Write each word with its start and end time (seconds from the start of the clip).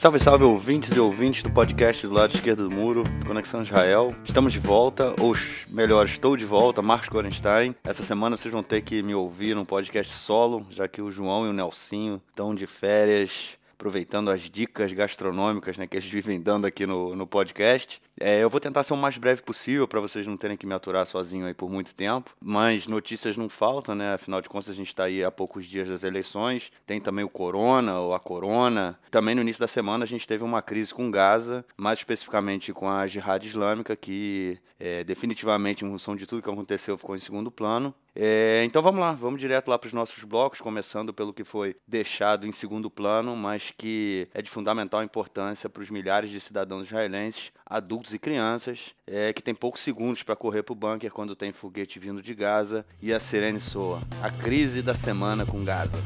Salve, 0.00 0.18
salve 0.18 0.44
ouvintes 0.44 0.96
e 0.96 0.98
ouvintes 0.98 1.42
do 1.42 1.50
podcast 1.50 2.06
do 2.06 2.14
lado 2.14 2.34
esquerdo 2.34 2.66
do 2.66 2.74
muro, 2.74 3.04
Conexão 3.26 3.62
Israel. 3.62 4.14
Estamos 4.24 4.50
de 4.50 4.58
volta, 4.58 5.14
ou 5.20 5.34
melhor, 5.68 6.06
estou 6.06 6.38
de 6.38 6.46
volta, 6.46 6.80
Marcos 6.80 7.10
Gorenstein. 7.10 7.74
Essa 7.84 8.02
semana 8.02 8.34
vocês 8.34 8.50
vão 8.50 8.62
ter 8.62 8.80
que 8.80 9.02
me 9.02 9.14
ouvir 9.14 9.54
num 9.54 9.66
podcast 9.66 10.10
solo, 10.10 10.66
já 10.70 10.88
que 10.88 11.02
o 11.02 11.12
João 11.12 11.44
e 11.44 11.50
o 11.50 11.52
Nelsinho 11.52 12.18
estão 12.30 12.54
de 12.54 12.66
férias 12.66 13.58
aproveitando 13.80 14.30
as 14.30 14.42
dicas 14.42 14.92
gastronômicas 14.92 15.78
né, 15.78 15.86
que 15.86 15.96
eles 15.96 16.06
vivem 16.06 16.38
dando 16.38 16.66
aqui 16.66 16.84
no, 16.84 17.16
no 17.16 17.26
podcast. 17.26 18.00
É, 18.20 18.42
eu 18.42 18.50
vou 18.50 18.60
tentar 18.60 18.82
ser 18.82 18.92
o 18.92 18.96
mais 18.96 19.16
breve 19.16 19.40
possível 19.40 19.88
para 19.88 19.98
vocês 19.98 20.26
não 20.26 20.36
terem 20.36 20.54
que 20.54 20.66
me 20.66 20.74
aturar 20.74 21.06
sozinho 21.06 21.46
aí 21.46 21.54
por 21.54 21.70
muito 21.70 21.94
tempo, 21.94 22.36
mas 22.38 22.86
notícias 22.86 23.38
não 23.38 23.48
faltam, 23.48 23.94
né? 23.94 24.12
Afinal 24.12 24.42
de 24.42 24.50
contas, 24.50 24.68
a 24.68 24.74
gente 24.74 24.88
está 24.88 25.04
aí 25.04 25.24
há 25.24 25.30
poucos 25.30 25.64
dias 25.64 25.88
das 25.88 26.04
eleições. 26.04 26.70
Tem 26.86 27.00
também 27.00 27.24
o 27.24 27.28
Corona 27.30 27.98
ou 27.98 28.12
a 28.12 28.20
Corona. 28.20 28.98
Também 29.10 29.34
no 29.34 29.40
início 29.40 29.60
da 29.60 29.68
semana 29.68 30.04
a 30.04 30.06
gente 30.06 30.28
teve 30.28 30.44
uma 30.44 30.60
crise 30.60 30.92
com 30.92 31.10
Gaza, 31.10 31.64
mais 31.74 32.00
especificamente 32.00 32.74
com 32.74 32.86
a 32.86 33.06
Jihad 33.06 33.42
Islâmica, 33.46 33.96
que 33.96 34.58
é, 34.78 35.02
definitivamente, 35.04 35.84
em 35.84 35.88
função 35.88 36.14
de 36.14 36.26
tudo 36.26 36.42
que 36.42 36.50
aconteceu, 36.50 36.98
ficou 36.98 37.16
em 37.16 37.20
segundo 37.20 37.50
plano. 37.50 37.94
É, 38.14 38.62
então 38.64 38.82
vamos 38.82 39.00
lá, 39.00 39.12
vamos 39.12 39.40
direto 39.40 39.68
lá 39.68 39.78
para 39.78 39.86
os 39.86 39.92
nossos 39.92 40.22
blocos, 40.24 40.60
começando 40.60 41.14
pelo 41.14 41.32
que 41.32 41.44
foi 41.44 41.76
deixado 41.86 42.46
em 42.46 42.52
segundo 42.52 42.90
plano, 42.90 43.36
mas 43.36 43.72
que 43.76 44.28
é 44.34 44.42
de 44.42 44.50
fundamental 44.50 45.02
importância 45.02 45.68
para 45.68 45.82
os 45.82 45.90
milhares 45.90 46.30
de 46.30 46.40
cidadãos 46.40 46.86
israelenses, 46.86 47.52
adultos 47.64 48.12
e 48.12 48.18
crianças, 48.18 48.94
é, 49.06 49.32
que 49.32 49.42
tem 49.42 49.54
poucos 49.54 49.82
segundos 49.82 50.22
para 50.22 50.36
correr 50.36 50.62
para 50.62 50.72
o 50.72 50.76
bunker 50.76 51.12
quando 51.12 51.36
tem 51.36 51.52
foguete 51.52 51.98
vindo 51.98 52.22
de 52.22 52.34
Gaza 52.34 52.84
e 53.00 53.12
a 53.12 53.20
sirene 53.20 53.60
soa. 53.60 54.00
A 54.22 54.30
crise 54.30 54.82
da 54.82 54.94
semana 54.94 55.46
com 55.46 55.64
Gaza. 55.64 55.96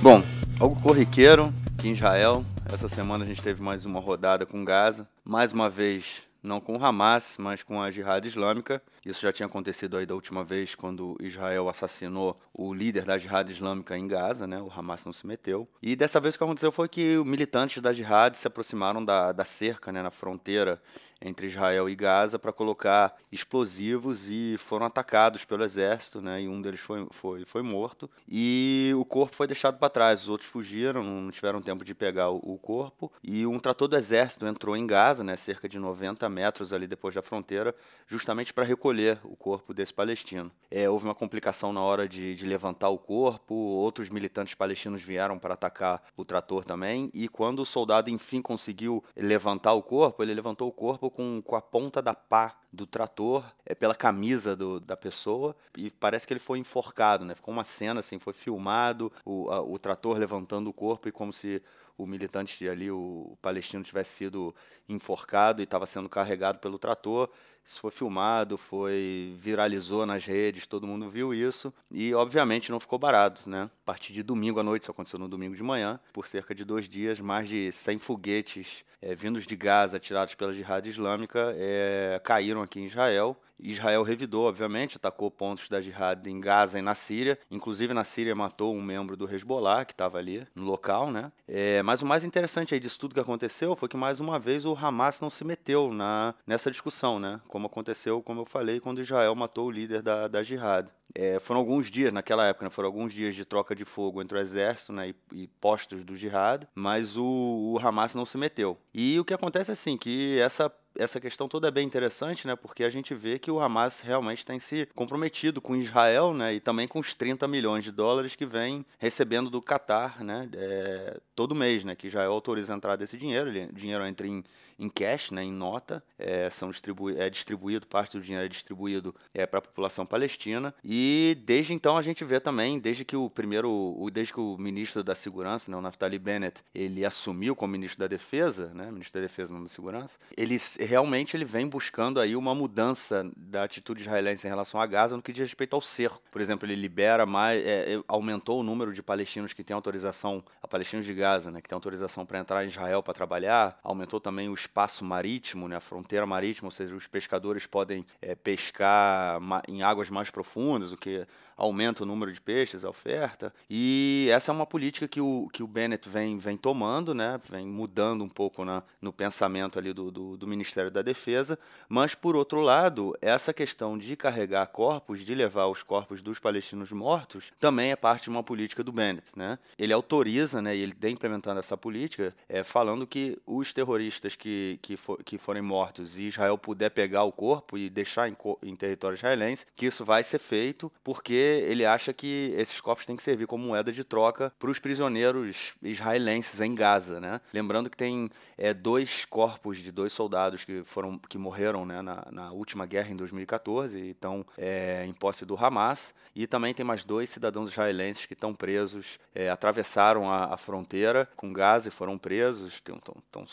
Bom, 0.00 0.22
algo 0.60 0.80
corriqueiro 0.80 1.52
aqui 1.76 1.88
em 1.88 1.92
Israel. 1.92 2.44
Essa 2.72 2.88
semana 2.88 3.24
a 3.24 3.26
gente 3.26 3.42
teve 3.42 3.60
mais 3.60 3.84
uma 3.84 3.98
rodada 3.98 4.46
com 4.46 4.64
Gaza. 4.64 5.08
Mais 5.24 5.52
uma 5.52 5.68
vez, 5.68 6.22
não 6.42 6.60
com 6.60 6.76
o 6.76 6.84
Hamas, 6.84 7.36
mas 7.38 7.62
com 7.62 7.82
a 7.82 7.90
Jihad 7.90 8.26
Islâmica. 8.26 8.82
Isso 9.04 9.20
já 9.20 9.32
tinha 9.32 9.46
acontecido 9.46 9.96
aí 9.96 10.06
da 10.06 10.14
última 10.14 10.44
vez, 10.44 10.74
quando 10.74 11.16
Israel 11.20 11.68
assassinou 11.68 12.40
o 12.52 12.72
líder 12.72 13.04
da 13.04 13.18
Jihad 13.18 13.50
Islâmica 13.50 13.96
em 13.96 14.06
Gaza, 14.06 14.46
né? 14.46 14.60
O 14.60 14.70
Hamas 14.70 15.04
não 15.04 15.12
se 15.12 15.26
meteu. 15.26 15.68
E 15.82 15.96
dessa 15.96 16.20
vez 16.20 16.34
o 16.34 16.38
que 16.38 16.44
aconteceu 16.44 16.72
foi 16.72 16.88
que 16.88 17.16
militantes 17.24 17.82
da 17.82 17.92
Jihad 17.92 18.36
se 18.36 18.46
aproximaram 18.46 19.04
da, 19.04 19.32
da 19.32 19.44
cerca, 19.44 19.90
né, 19.90 20.02
na 20.02 20.10
fronteira 20.10 20.80
entre 21.20 21.48
Israel 21.48 21.88
e 21.88 21.94
Gaza 21.94 22.38
para 22.38 22.52
colocar 22.52 23.16
explosivos 23.30 24.28
e 24.30 24.56
foram 24.58 24.86
atacados 24.86 25.44
pelo 25.44 25.64
exército, 25.64 26.20
né? 26.20 26.42
E 26.42 26.48
um 26.48 26.60
deles 26.62 26.80
foi, 26.80 27.06
foi, 27.10 27.44
foi 27.44 27.62
morto 27.62 28.08
e 28.28 28.92
o 28.96 29.04
corpo 29.04 29.34
foi 29.34 29.46
deixado 29.46 29.78
para 29.78 29.88
trás. 29.88 30.22
Os 30.22 30.28
outros 30.28 30.48
fugiram, 30.48 31.02
não 31.02 31.30
tiveram 31.30 31.60
tempo 31.60 31.84
de 31.84 31.94
pegar 31.94 32.30
o, 32.30 32.36
o, 32.36 32.58
corpo 32.58 33.12
e 33.22 33.46
um 33.46 33.58
trator 33.58 33.88
do 33.88 33.96
exército 33.96 34.46
entrou 34.46 34.76
em 34.76 34.86
Gaza, 34.86 35.24
né? 35.24 35.36
Cerca 35.36 35.68
de 35.68 35.78
90 35.78 36.28
metros 36.28 36.72
ali 36.72 36.86
depois 36.86 37.14
da 37.14 37.22
fronteira, 37.22 37.74
justamente 38.06 38.52
para 38.52 38.64
recolher 38.64 39.18
o 39.24 39.36
corpo 39.36 39.74
desse 39.74 39.92
palestino. 39.92 40.50
É, 40.70 40.88
houve 40.88 41.04
uma 41.04 41.14
complicação 41.14 41.72
na 41.72 41.80
hora 41.80 42.08
de, 42.08 42.34
de 42.34 42.46
levantar 42.46 42.88
o 42.88 42.98
corpo. 42.98 43.54
Outros 43.54 44.08
militantes 44.08 44.54
palestinos 44.54 45.02
vieram 45.02 45.38
para 45.38 45.54
atacar 45.54 46.02
o 46.16 46.24
trator 46.24 46.64
também 46.64 47.10
e 47.12 47.28
quando 47.28 47.60
o 47.60 47.66
soldado 47.66 48.10
enfim 48.10 48.40
conseguiu 48.40 49.02
levantar 49.16 49.72
o 49.72 49.82
corpo, 49.82 50.22
ele 50.22 50.34
levantou 50.34 50.68
o 50.68 50.72
corpo 50.72 51.07
com, 51.10 51.42
com 51.42 51.56
a 51.56 51.62
ponta 51.62 52.00
da 52.00 52.14
pá 52.14 52.58
do 52.72 52.86
trator, 52.86 53.44
é 53.64 53.74
pela 53.74 53.94
camisa 53.94 54.54
do, 54.54 54.78
da 54.78 54.96
pessoa, 54.96 55.56
e 55.76 55.90
parece 55.90 56.26
que 56.26 56.32
ele 56.32 56.40
foi 56.40 56.58
enforcado, 56.58 57.24
né? 57.24 57.34
Ficou 57.34 57.52
uma 57.52 57.64
cena 57.64 58.00
assim, 58.00 58.18
foi 58.18 58.32
filmado, 58.32 59.12
o, 59.24 59.50
a, 59.50 59.60
o 59.62 59.78
trator 59.78 60.18
levantando 60.18 60.68
o 60.68 60.72
corpo 60.72 61.08
e 61.08 61.12
como 61.12 61.32
se 61.32 61.62
o 61.96 62.06
militante 62.06 62.68
ali, 62.68 62.90
o, 62.90 63.30
o 63.32 63.38
palestino, 63.42 63.82
tivesse 63.82 64.12
sido 64.12 64.54
enforcado 64.88 65.60
e 65.60 65.64
estava 65.64 65.84
sendo 65.84 66.08
carregado 66.08 66.58
pelo 66.60 66.78
trator. 66.78 67.28
Isso 67.68 67.80
foi 67.80 67.90
filmado, 67.90 68.56
foi 68.56 69.36
viralizou 69.38 70.06
nas 70.06 70.24
redes, 70.24 70.66
todo 70.66 70.86
mundo 70.86 71.10
viu 71.10 71.34
isso 71.34 71.70
e 71.90 72.14
obviamente 72.14 72.70
não 72.70 72.80
ficou 72.80 72.98
barato, 72.98 73.48
né? 73.48 73.64
A 73.64 73.84
partir 73.84 74.14
de 74.14 74.22
domingo 74.22 74.58
à 74.58 74.62
noite, 74.62 74.84
isso 74.84 74.90
aconteceu 74.90 75.18
no 75.18 75.28
domingo 75.28 75.54
de 75.54 75.62
manhã, 75.62 76.00
por 76.10 76.26
cerca 76.26 76.54
de 76.54 76.64
dois 76.64 76.88
dias, 76.88 77.20
mais 77.20 77.46
de 77.46 77.70
100 77.70 77.98
foguetes 77.98 78.84
é, 79.00 79.14
vindos 79.14 79.46
de 79.46 79.54
Gaza, 79.54 79.98
tirados 79.98 80.34
pela 80.34 80.52
Jihad 80.52 80.86
Islâmica, 80.86 81.54
é, 81.56 82.20
caíram 82.24 82.62
aqui 82.62 82.80
em 82.80 82.86
Israel. 82.86 83.36
Israel 83.60 84.04
revidou, 84.04 84.46
obviamente, 84.46 84.96
atacou 84.96 85.30
pontos 85.30 85.68
da 85.68 85.80
Jihad 85.80 86.28
em 86.28 86.40
Gaza 86.40 86.78
e 86.78 86.82
na 86.82 86.94
Síria. 86.94 87.36
Inclusive, 87.50 87.92
na 87.92 88.04
Síria 88.04 88.34
matou 88.34 88.74
um 88.74 88.80
membro 88.80 89.16
do 89.16 89.32
Hezbollah, 89.32 89.84
que 89.84 89.92
estava 89.92 90.18
ali 90.18 90.46
no 90.54 90.64
local, 90.64 91.10
né? 91.10 91.32
É, 91.46 91.82
mas 91.82 92.00
o 92.00 92.06
mais 92.06 92.24
interessante 92.24 92.74
aí 92.74 92.78
disso 92.78 92.98
tudo 93.00 93.14
que 93.14 93.20
aconteceu 93.20 93.74
foi 93.74 93.88
que, 93.88 93.96
mais 93.96 94.20
uma 94.20 94.38
vez, 94.38 94.64
o 94.64 94.76
Hamas 94.76 95.20
não 95.20 95.28
se 95.28 95.44
meteu 95.44 95.92
na, 95.92 96.34
nessa 96.46 96.70
discussão, 96.70 97.18
né? 97.18 97.40
Como 97.58 97.66
aconteceu, 97.66 98.22
como 98.22 98.42
eu 98.42 98.44
falei, 98.44 98.78
quando 98.78 99.00
Israel 99.00 99.34
matou 99.34 99.66
o 99.66 99.70
líder 99.70 100.00
da, 100.00 100.28
da 100.28 100.44
Jihad. 100.44 100.88
É, 101.12 101.40
foram 101.40 101.58
alguns 101.58 101.90
dias, 101.90 102.12
naquela 102.12 102.46
época, 102.46 102.66
né, 102.66 102.70
foram 102.70 102.86
alguns 102.86 103.12
dias 103.12 103.34
de 103.34 103.44
troca 103.44 103.74
de 103.74 103.84
fogo 103.84 104.22
entre 104.22 104.38
o 104.38 104.40
exército 104.40 104.92
né, 104.92 105.08
e, 105.08 105.16
e, 105.32 105.48
postos 105.60 106.04
do 106.04 106.16
Jihad, 106.16 106.68
mas 106.72 107.16
o, 107.16 107.24
o 107.24 107.78
Hamas 107.82 108.14
não 108.14 108.24
se 108.24 108.38
meteu. 108.38 108.78
E 108.94 109.18
o 109.18 109.24
que 109.24 109.34
acontece 109.34 109.70
é 109.70 109.72
assim, 109.72 109.96
que 109.96 110.38
essa 110.38 110.72
essa 110.98 111.20
questão 111.20 111.48
toda 111.48 111.68
é 111.68 111.70
bem 111.70 111.86
interessante, 111.86 112.46
né? 112.46 112.56
Porque 112.56 112.82
a 112.82 112.90
gente 112.90 113.14
vê 113.14 113.38
que 113.38 113.50
o 113.50 113.60
Hamas 113.60 114.00
realmente 114.00 114.44
tem 114.44 114.58
se 114.58 114.86
comprometido 114.94 115.60
com 115.60 115.76
Israel, 115.76 116.34
né? 116.34 116.54
E 116.54 116.60
também 116.60 116.88
com 116.88 116.98
os 116.98 117.14
30 117.14 117.46
milhões 117.46 117.84
de 117.84 117.92
dólares 117.92 118.34
que 118.34 118.44
vem 118.44 118.84
recebendo 118.98 119.48
do 119.48 119.62
Catar, 119.62 120.22
né? 120.24 120.48
É, 120.52 121.20
todo 121.36 121.54
mês, 121.54 121.84
né? 121.84 121.94
Que 121.94 122.08
Israel 122.08 122.32
autoriza 122.32 122.74
a 122.74 122.76
entrada 122.76 122.98
desse 122.98 123.16
dinheiro. 123.16 123.48
O 123.48 123.72
dinheiro 123.72 124.04
entra 124.04 124.26
em, 124.26 124.42
em 124.76 124.88
cash, 124.88 125.30
né? 125.30 125.44
Em 125.44 125.52
nota. 125.52 126.02
É, 126.18 126.50
são 126.50 126.70
distribu 126.70 127.10
é 127.10 127.30
distribuído, 127.30 127.86
parte 127.86 128.18
do 128.18 128.22
dinheiro 128.22 128.46
é 128.46 128.48
distribuído 128.48 129.14
é, 129.32 129.46
para 129.46 129.60
a 129.60 129.62
população 129.62 130.04
palestina. 130.04 130.74
E 130.84 131.38
desde 131.44 131.72
então 131.72 131.96
a 131.96 132.02
gente 132.02 132.24
vê 132.24 132.40
também, 132.40 132.78
desde 132.78 133.04
que 133.04 133.16
o 133.16 133.30
primeiro, 133.30 133.70
o, 133.70 134.10
desde 134.10 134.32
que 134.32 134.40
o 134.40 134.58
ministro 134.58 135.04
da 135.04 135.14
Segurança, 135.14 135.70
né? 135.70 135.76
O 135.76 135.80
Naftali 135.80 136.18
Bennett, 136.18 136.60
ele 136.74 137.04
assumiu 137.04 137.54
como 137.54 137.72
ministro 137.72 138.00
da 138.00 138.08
Defesa, 138.08 138.72
né? 138.74 138.90
Ministro 138.90 139.20
da 139.20 139.26
Defesa, 139.26 139.52
não 139.52 139.62
da 139.62 139.68
Segurança. 139.68 140.18
Ele 140.36 140.58
realmente 140.88 141.36
ele 141.36 141.44
vem 141.44 141.68
buscando 141.68 142.18
aí 142.18 142.34
uma 142.34 142.54
mudança 142.54 143.30
da 143.36 143.62
atitude 143.62 144.00
israelense 144.00 144.46
em 144.46 144.50
relação 144.50 144.80
a 144.80 144.86
Gaza 144.86 145.14
no 145.14 145.22
que 145.22 145.32
diz 145.32 145.42
respeito 145.42 145.74
ao 145.74 145.82
cerco. 145.82 146.22
Por 146.30 146.40
exemplo, 146.40 146.66
ele 146.66 146.74
libera 146.74 147.26
mais, 147.26 147.64
é, 147.64 147.94
é 147.94 148.02
aumentou 148.08 148.60
o 148.60 148.62
número 148.62 148.92
de 148.94 149.02
palestinos 149.02 149.52
que 149.52 149.62
têm 149.62 149.74
autorização, 149.74 150.42
a 150.62 150.66
palestinos 150.66 151.04
de 151.04 151.12
Gaza, 151.12 151.50
né, 151.50 151.60
que 151.60 151.68
têm 151.68 151.76
autorização 151.76 152.24
para 152.24 152.38
entrar 152.38 152.64
em 152.64 152.68
Israel 152.68 153.02
para 153.02 153.12
trabalhar. 153.12 153.78
Aumentou 153.84 154.18
também 154.18 154.48
o 154.48 154.54
espaço 154.54 155.04
marítimo, 155.04 155.68
né, 155.68 155.76
a 155.76 155.80
fronteira 155.80 156.24
marítima, 156.24 156.68
ou 156.68 156.72
seja, 156.72 156.94
os 156.94 157.06
pescadores 157.06 157.66
podem 157.66 158.06
é, 158.22 158.34
pescar 158.34 159.38
em 159.68 159.82
águas 159.82 160.08
mais 160.08 160.30
profundas, 160.30 160.90
o 160.90 160.96
que 160.96 161.26
aumenta 161.58 162.04
o 162.04 162.06
número 162.06 162.32
de 162.32 162.40
peixes, 162.40 162.84
a 162.84 162.88
oferta. 162.88 163.52
E 163.68 164.28
essa 164.30 164.52
é 164.52 164.54
uma 164.54 164.64
política 164.64 165.08
que 165.08 165.20
o, 165.20 165.48
que 165.52 165.62
o 165.62 165.66
Bennett 165.66 166.08
vem, 166.08 166.38
vem 166.38 166.56
tomando, 166.56 167.12
né? 167.12 167.40
vem 167.50 167.66
mudando 167.66 168.22
um 168.22 168.28
pouco 168.28 168.64
na, 168.64 168.84
no 169.02 169.12
pensamento 169.12 169.76
ali 169.76 169.92
do, 169.92 170.10
do, 170.10 170.36
do 170.36 170.46
Ministério 170.46 170.90
da 170.90 171.02
Defesa. 171.02 171.58
Mas, 171.88 172.14
por 172.14 172.36
outro 172.36 172.60
lado, 172.60 173.16
essa 173.20 173.52
questão 173.52 173.98
de 173.98 174.14
carregar 174.14 174.66
corpos, 174.68 175.24
de 175.24 175.34
levar 175.34 175.66
os 175.66 175.82
corpos 175.82 176.22
dos 176.22 176.38
palestinos 176.38 176.92
mortos, 176.92 177.50
também 177.58 177.90
é 177.90 177.96
parte 177.96 178.24
de 178.24 178.30
uma 178.30 178.44
política 178.44 178.84
do 178.84 178.92
Bennett. 178.92 179.26
Né? 179.34 179.58
Ele 179.76 179.92
autoriza, 179.92 180.62
né, 180.62 180.76
e 180.76 180.80
ele 180.80 180.92
tem 180.92 181.14
implementando 181.14 181.58
essa 181.58 181.76
política, 181.76 182.32
é, 182.48 182.62
falando 182.62 183.06
que 183.06 183.36
os 183.44 183.72
terroristas 183.72 184.36
que, 184.36 184.78
que, 184.80 184.96
for, 184.96 185.22
que 185.24 185.36
forem 185.38 185.62
mortos 185.62 186.16
e 186.18 186.28
Israel 186.28 186.56
puder 186.56 186.90
pegar 186.90 187.24
o 187.24 187.32
corpo 187.32 187.76
e 187.76 187.90
deixar 187.90 188.28
em, 188.28 188.36
em 188.62 188.76
território 188.76 189.16
israelense, 189.16 189.66
que 189.74 189.86
isso 189.86 190.04
vai 190.04 190.22
ser 190.22 190.38
feito 190.38 190.92
porque 191.02 191.47
ele 191.48 191.84
acha 191.84 192.12
que 192.12 192.52
esses 192.56 192.80
corpos 192.80 193.06
têm 193.06 193.16
que 193.16 193.22
servir 193.22 193.46
como 193.46 193.66
moeda 193.66 193.92
de 193.92 194.04
troca 194.04 194.52
para 194.58 194.70
os 194.70 194.78
prisioneiros 194.78 195.74
israelenses 195.82 196.60
em 196.60 196.74
Gaza, 196.74 197.20
né? 197.20 197.40
Lembrando 197.52 197.90
que 197.90 197.96
tem 197.96 198.30
é, 198.56 198.72
dois 198.74 199.24
corpos 199.24 199.78
de 199.78 199.90
dois 199.90 200.12
soldados 200.12 200.64
que 200.64 200.82
foram 200.84 201.18
que 201.18 201.38
morreram 201.38 201.84
né, 201.84 202.02
na, 202.02 202.26
na 202.30 202.52
última 202.52 202.86
guerra 202.86 203.10
em 203.10 203.16
2014 203.16 203.98
e 203.98 204.10
estão 204.10 204.44
é, 204.56 205.04
em 205.06 205.12
posse 205.12 205.44
do 205.44 205.56
Hamas 205.56 206.14
e 206.34 206.46
também 206.46 206.74
tem 206.74 206.84
mais 206.84 207.04
dois 207.04 207.30
cidadãos 207.30 207.70
israelenses 207.70 208.26
que 208.26 208.34
estão 208.34 208.54
presos, 208.54 209.18
é, 209.34 209.48
atravessaram 209.48 210.30
a, 210.30 210.54
a, 210.54 210.56
fronteira 210.56 211.28
com 211.36 211.52
Gaza 211.52 211.88
e 211.88 211.92
foram 211.92 212.18
presos, 212.18 212.74
estão 212.74 213.46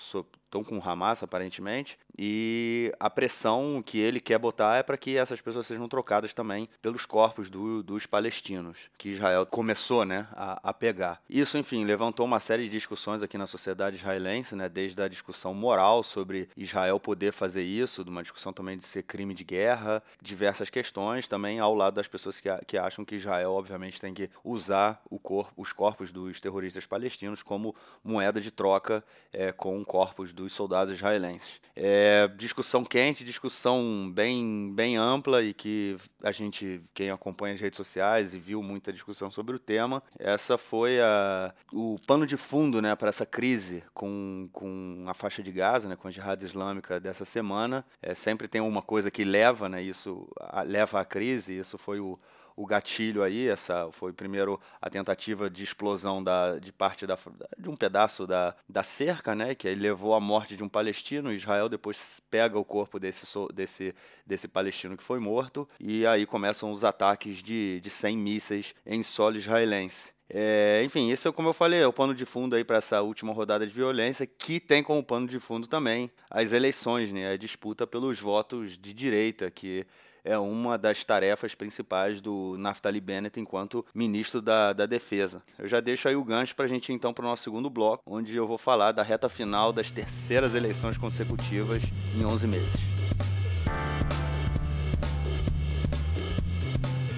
estão 0.55 0.63
com 0.63 0.89
Hamas 0.89 1.21
aparentemente, 1.21 1.97
e 2.17 2.93
a 2.99 3.09
pressão 3.09 3.83
que 3.85 3.99
ele 3.99 4.19
quer 4.19 4.39
botar 4.39 4.77
é 4.77 4.83
para 4.83 4.97
que 4.97 5.17
essas 5.17 5.41
pessoas 5.41 5.67
sejam 5.67 5.87
trocadas 5.87 6.33
também 6.33 6.69
pelos 6.81 7.05
corpos 7.05 7.49
do, 7.49 7.83
dos 7.83 8.05
palestinos, 8.05 8.77
que 8.97 9.09
Israel 9.09 9.45
começou 9.45 10.05
né, 10.05 10.27
a, 10.31 10.59
a, 10.69 10.73
pegar. 10.73 11.21
Isso, 11.29 11.57
enfim, 11.57 11.83
levantou 11.83 12.25
uma 12.25 12.39
série 12.39 12.63
de 12.63 12.69
discussões 12.69 13.21
aqui 13.21 13.37
na 13.37 13.47
sociedade 13.47 13.97
israelense, 13.97 14.55
né, 14.55 14.69
desde 14.69 15.01
a 15.01 15.07
discussão 15.07 15.53
moral 15.53 16.03
sobre 16.03 16.49
Israel 16.55 16.99
poder 16.99 17.33
fazer 17.33 17.63
isso, 17.63 18.03
de 18.03 18.09
uma 18.09 18.21
discussão 18.21 18.53
também 18.53 18.77
de 18.77 18.85
ser 18.85 19.03
crime 19.03 19.33
de 19.33 19.43
guerra, 19.43 20.01
diversas 20.21 20.69
questões, 20.69 21.27
também 21.27 21.59
ao 21.59 21.75
lado 21.75 21.95
das 21.95 22.07
pessoas 22.07 22.39
que, 22.39 22.49
que 22.65 22.77
acham 22.77 23.03
que 23.03 23.15
Israel, 23.15 23.51
obviamente, 23.51 23.99
tem 23.99 24.13
que 24.13 24.29
usar 24.43 25.01
corpo, 25.21 25.51
os 25.57 25.73
corpos 25.73 26.11
dos 26.11 26.39
terroristas 26.39 26.85
palestinos 26.85 27.43
como 27.43 27.75
moeda 28.03 28.39
de 28.39 28.51
troca 28.51 29.03
é, 29.33 29.51
com 29.51 29.83
corpos 29.83 30.31
dos 30.31 30.44
soldados 30.53 30.93
israelenses. 30.93 31.59
É, 31.75 32.29
discussão 32.37 32.85
quente, 32.85 33.25
discussão 33.25 34.09
bem, 34.13 34.71
bem 34.73 34.95
ampla 34.95 35.43
e 35.43 35.53
que 35.53 35.97
a 36.23 36.31
gente, 36.31 36.81
quem 36.93 37.09
acompanha 37.09 37.53
as 37.53 37.59
redes 37.59 37.75
sociais 37.75 38.33
e 38.33 38.39
viu 38.39 38.63
muita 38.63 38.93
discussão 38.93 39.29
sobre 39.29 39.55
o 39.55 39.59
tema, 39.59 40.01
essa 40.17 40.57
foi 40.57 41.01
a, 41.01 41.53
o 41.73 41.97
pano 42.07 42.25
de 42.25 42.37
fundo 42.37 42.81
né, 42.81 42.95
para 42.95 43.09
essa 43.09 43.25
crise 43.25 43.83
com, 43.93 44.47
com 44.53 45.03
a 45.07 45.13
faixa 45.13 45.43
de 45.43 45.51
Gaza, 45.51 45.89
né, 45.89 45.97
com 45.97 46.07
a 46.07 46.11
jihad 46.11 46.41
islâmica 46.41 46.99
dessa 46.99 47.25
semana. 47.25 47.85
É, 48.01 48.13
sempre 48.13 48.47
tem 48.47 48.61
uma 48.61 48.81
coisa 48.81 49.11
que 49.11 49.25
leva, 49.25 49.67
né, 49.67 49.81
isso 49.81 50.27
a, 50.39 50.61
leva 50.61 51.01
à 51.01 51.05
crise, 51.05 51.57
isso 51.57 51.77
foi 51.77 51.99
o, 51.99 52.17
o 52.55 52.65
gatilho 52.65 53.21
aí, 53.21 53.47
essa 53.47 53.89
foi 53.91 54.13
primeiro 54.13 54.59
a 54.81 54.89
tentativa 54.89 55.49
de 55.49 55.63
explosão 55.63 56.23
da, 56.23 56.57
de 56.57 56.71
parte 56.71 57.05
da, 57.05 57.17
de 57.57 57.69
um 57.69 57.75
pedaço 57.75 58.25
da, 58.25 58.55
da 58.67 58.81
cerca, 58.81 59.35
né, 59.35 59.53
que 59.53 59.67
aí 59.67 59.75
levou 59.75 60.13
à 60.13 60.19
morte 60.19 60.55
de 60.55 60.63
um 60.63 60.69
palestino. 60.69 61.33
Israel 61.33 61.67
depois 61.67 62.21
pega 62.29 62.57
o 62.57 62.63
corpo 62.63 62.99
desse, 62.99 63.25
desse, 63.53 63.93
desse 64.25 64.47
palestino 64.47 64.95
que 64.95 65.03
foi 65.03 65.19
morto 65.19 65.67
e 65.79 66.05
aí 66.05 66.25
começam 66.25 66.71
os 66.71 66.83
ataques 66.83 67.43
de, 67.43 67.81
de 67.81 67.89
100 67.89 68.17
mísseis 68.17 68.75
em 68.85 69.03
solo 69.03 69.37
israelense. 69.37 70.15
É, 70.27 70.81
enfim, 70.83 71.11
isso 71.11 71.27
é 71.27 71.31
como 71.31 71.49
eu 71.49 71.53
falei, 71.53 71.81
é 71.81 71.87
o 71.87 71.93
pano 71.93 72.15
de 72.15 72.25
fundo 72.25 72.55
aí 72.55 72.63
para 72.63 72.77
essa 72.77 73.01
última 73.01 73.31
rodada 73.31 73.67
de 73.67 73.71
violência, 73.71 74.25
que 74.25 74.59
tem 74.59 74.81
como 74.81 75.03
pano 75.03 75.27
de 75.27 75.39
fundo 75.39 75.67
também 75.67 76.09
as 76.31 76.51
eleições, 76.51 77.11
né, 77.11 77.31
a 77.31 77.37
disputa 77.37 77.85
pelos 77.85 78.19
votos 78.19 78.75
de 78.75 78.91
direita, 78.91 79.51
que 79.51 79.85
é 80.25 80.37
uma 80.39 80.75
das 80.75 81.05
tarefas 81.05 81.53
principais 81.53 82.19
do 82.19 82.55
Naftali 82.57 82.99
Bennett 82.99 83.39
enquanto 83.39 83.85
ministro 83.93 84.41
da, 84.41 84.73
da 84.73 84.87
Defesa. 84.87 85.41
Eu 85.57 85.67
já 85.67 85.79
deixo 85.79 86.07
aí 86.07 86.15
o 86.15 86.23
gancho 86.23 86.55
para 86.55 86.65
a 86.65 86.67
gente 86.67 86.91
então 86.91 87.13
para 87.13 87.23
o 87.23 87.27
nosso 87.27 87.43
segundo 87.43 87.69
bloco, 87.69 88.03
onde 88.07 88.35
eu 88.35 88.47
vou 88.47 88.57
falar 88.57 88.91
da 88.91 89.03
reta 89.03 89.29
final 89.29 89.71
das 89.71 89.91
terceiras 89.91 90.55
eleições 90.55 90.97
consecutivas 90.97 91.83
em 92.17 92.25
11 92.25 92.47
meses. 92.47 92.73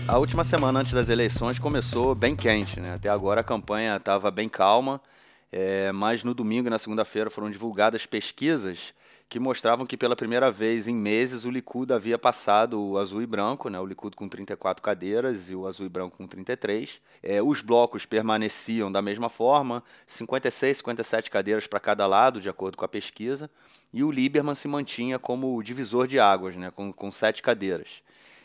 A 0.06 0.18
última 0.18 0.44
semana 0.44 0.82
antes 0.82 0.92
das 0.92 1.08
eleições 1.08 1.58
começou 1.60 2.14
bem 2.14 2.36
quente, 2.36 2.80
né? 2.80 2.94
Até 2.94 3.10
agora 3.10 3.40
a 3.40 3.44
campanha 3.44 3.96
estava 3.96 4.30
bem 4.30 4.50
calma, 4.50 5.02
é, 5.50 5.94
mas 5.94 6.26
no 6.26 6.34
domingo 6.34 6.68
e 6.68 6.70
na 6.70 6.80
segunda-feira 6.80 7.30
foram 7.30 7.50
divulgadas 7.50 8.06
pesquisas 8.06 8.94
que 9.30 9.40
mostravam 9.40 9.86
que 9.86 9.98
pela 9.98 10.16
primeira 10.16 10.50
vez 10.50 10.88
em 10.88 10.96
meses 10.96 11.44
o 11.44 11.50
Likud 11.50 11.92
havia 11.92 12.18
passado 12.18 12.82
o 12.82 12.98
azul 12.98 13.22
e 13.22 13.26
branco, 13.26 13.70
né, 13.70 13.80
o 13.80 13.86
Likud 13.86 14.16
com 14.16 14.28
34 14.28 14.82
cadeiras 14.82 15.50
e 15.50 15.56
o 15.56 15.68
azul 15.68 15.86
e 15.86 15.90
branco 15.90 16.18
com 16.18 16.26
33. 16.26 17.02
É, 17.22 17.42
os 17.42 17.62
blocos 17.62 18.06
permaneciam 18.06 18.92
da 18.92 19.02
mesma 19.02 19.28
forma, 19.28 19.84
56, 20.06 20.78
57 20.78 21.30
cadeiras 21.30 21.68
para 21.68 21.80
cada 21.80 22.08
lado, 22.08 22.40
de 22.40 22.50
acordo 22.50 22.78
com 22.78 22.86
a 22.86 22.88
pesquisa, 22.88 23.50
e 23.92 24.04
o 24.04 24.12
Lieberman 24.12 24.56
se 24.56 24.68
mantinha 24.68 25.20
como 25.20 25.62
divisor 25.62 26.08
de 26.08 26.20
águas, 26.20 26.56
né, 26.56 26.72
com, 26.72 26.94
com 26.94 27.12
sete 27.12 27.42
cadeiras. 27.42 28.02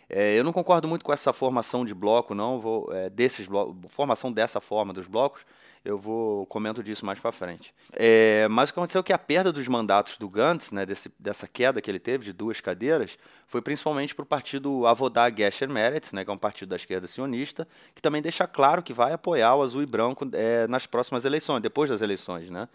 É, 0.08 0.38
eu 0.38 0.44
não 0.44 0.52
concordo 0.52 0.86
muito 0.86 1.04
com 1.04 1.12
essa 1.12 1.32
formação 1.32 1.86
de 1.86 1.94
bloco, 1.94 2.34
não. 2.34 2.60
Vou, 2.60 2.92
é, 2.92 3.08
desses 3.08 3.48
formação 3.88 4.30
dessa 4.30 4.60
forma 4.60 4.92
dos 4.92 5.06
blocos, 5.06 5.40
eu 5.84 5.98
vou 5.98 6.46
comento 6.46 6.82
disso 6.82 7.04
mais 7.04 7.18
para 7.18 7.32
frente. 7.32 7.74
É, 7.92 8.46
mas 8.48 8.70
o 8.70 8.72
que 8.72 8.78
aconteceu 8.78 9.00
é 9.00 9.02
que 9.02 9.12
a 9.12 9.18
perda 9.18 9.52
dos 9.52 9.66
mandatos 9.66 10.16
do 10.16 10.28
Gantz, 10.28 10.70
né, 10.70 10.86
desse, 10.86 11.10
dessa 11.18 11.48
queda 11.48 11.80
que 11.80 11.90
ele 11.90 11.98
teve 11.98 12.24
de 12.24 12.32
duas 12.32 12.60
cadeiras, 12.60 13.18
foi 13.48 13.60
principalmente 13.60 14.14
para 14.14 14.22
o 14.22 14.26
partido 14.26 14.86
Avodá 14.86 15.28
Gesher 15.30 15.68
Meretz, 15.68 16.12
né, 16.12 16.24
que 16.24 16.30
é 16.30 16.34
um 16.34 16.38
partido 16.38 16.68
da 16.68 16.76
esquerda 16.76 17.06
sionista, 17.06 17.66
que 17.94 18.02
também 18.02 18.22
deixa 18.22 18.46
claro 18.46 18.82
que 18.82 18.92
vai 18.92 19.12
apoiar 19.12 19.56
o 19.56 19.62
azul 19.62 19.82
e 19.82 19.86
branco 19.86 20.28
é, 20.32 20.66
nas 20.68 20.86
próximas 20.86 21.24
eleições, 21.24 21.60
depois 21.60 21.90
das 21.90 22.00
eleições, 22.00 22.48
né? 22.48 22.68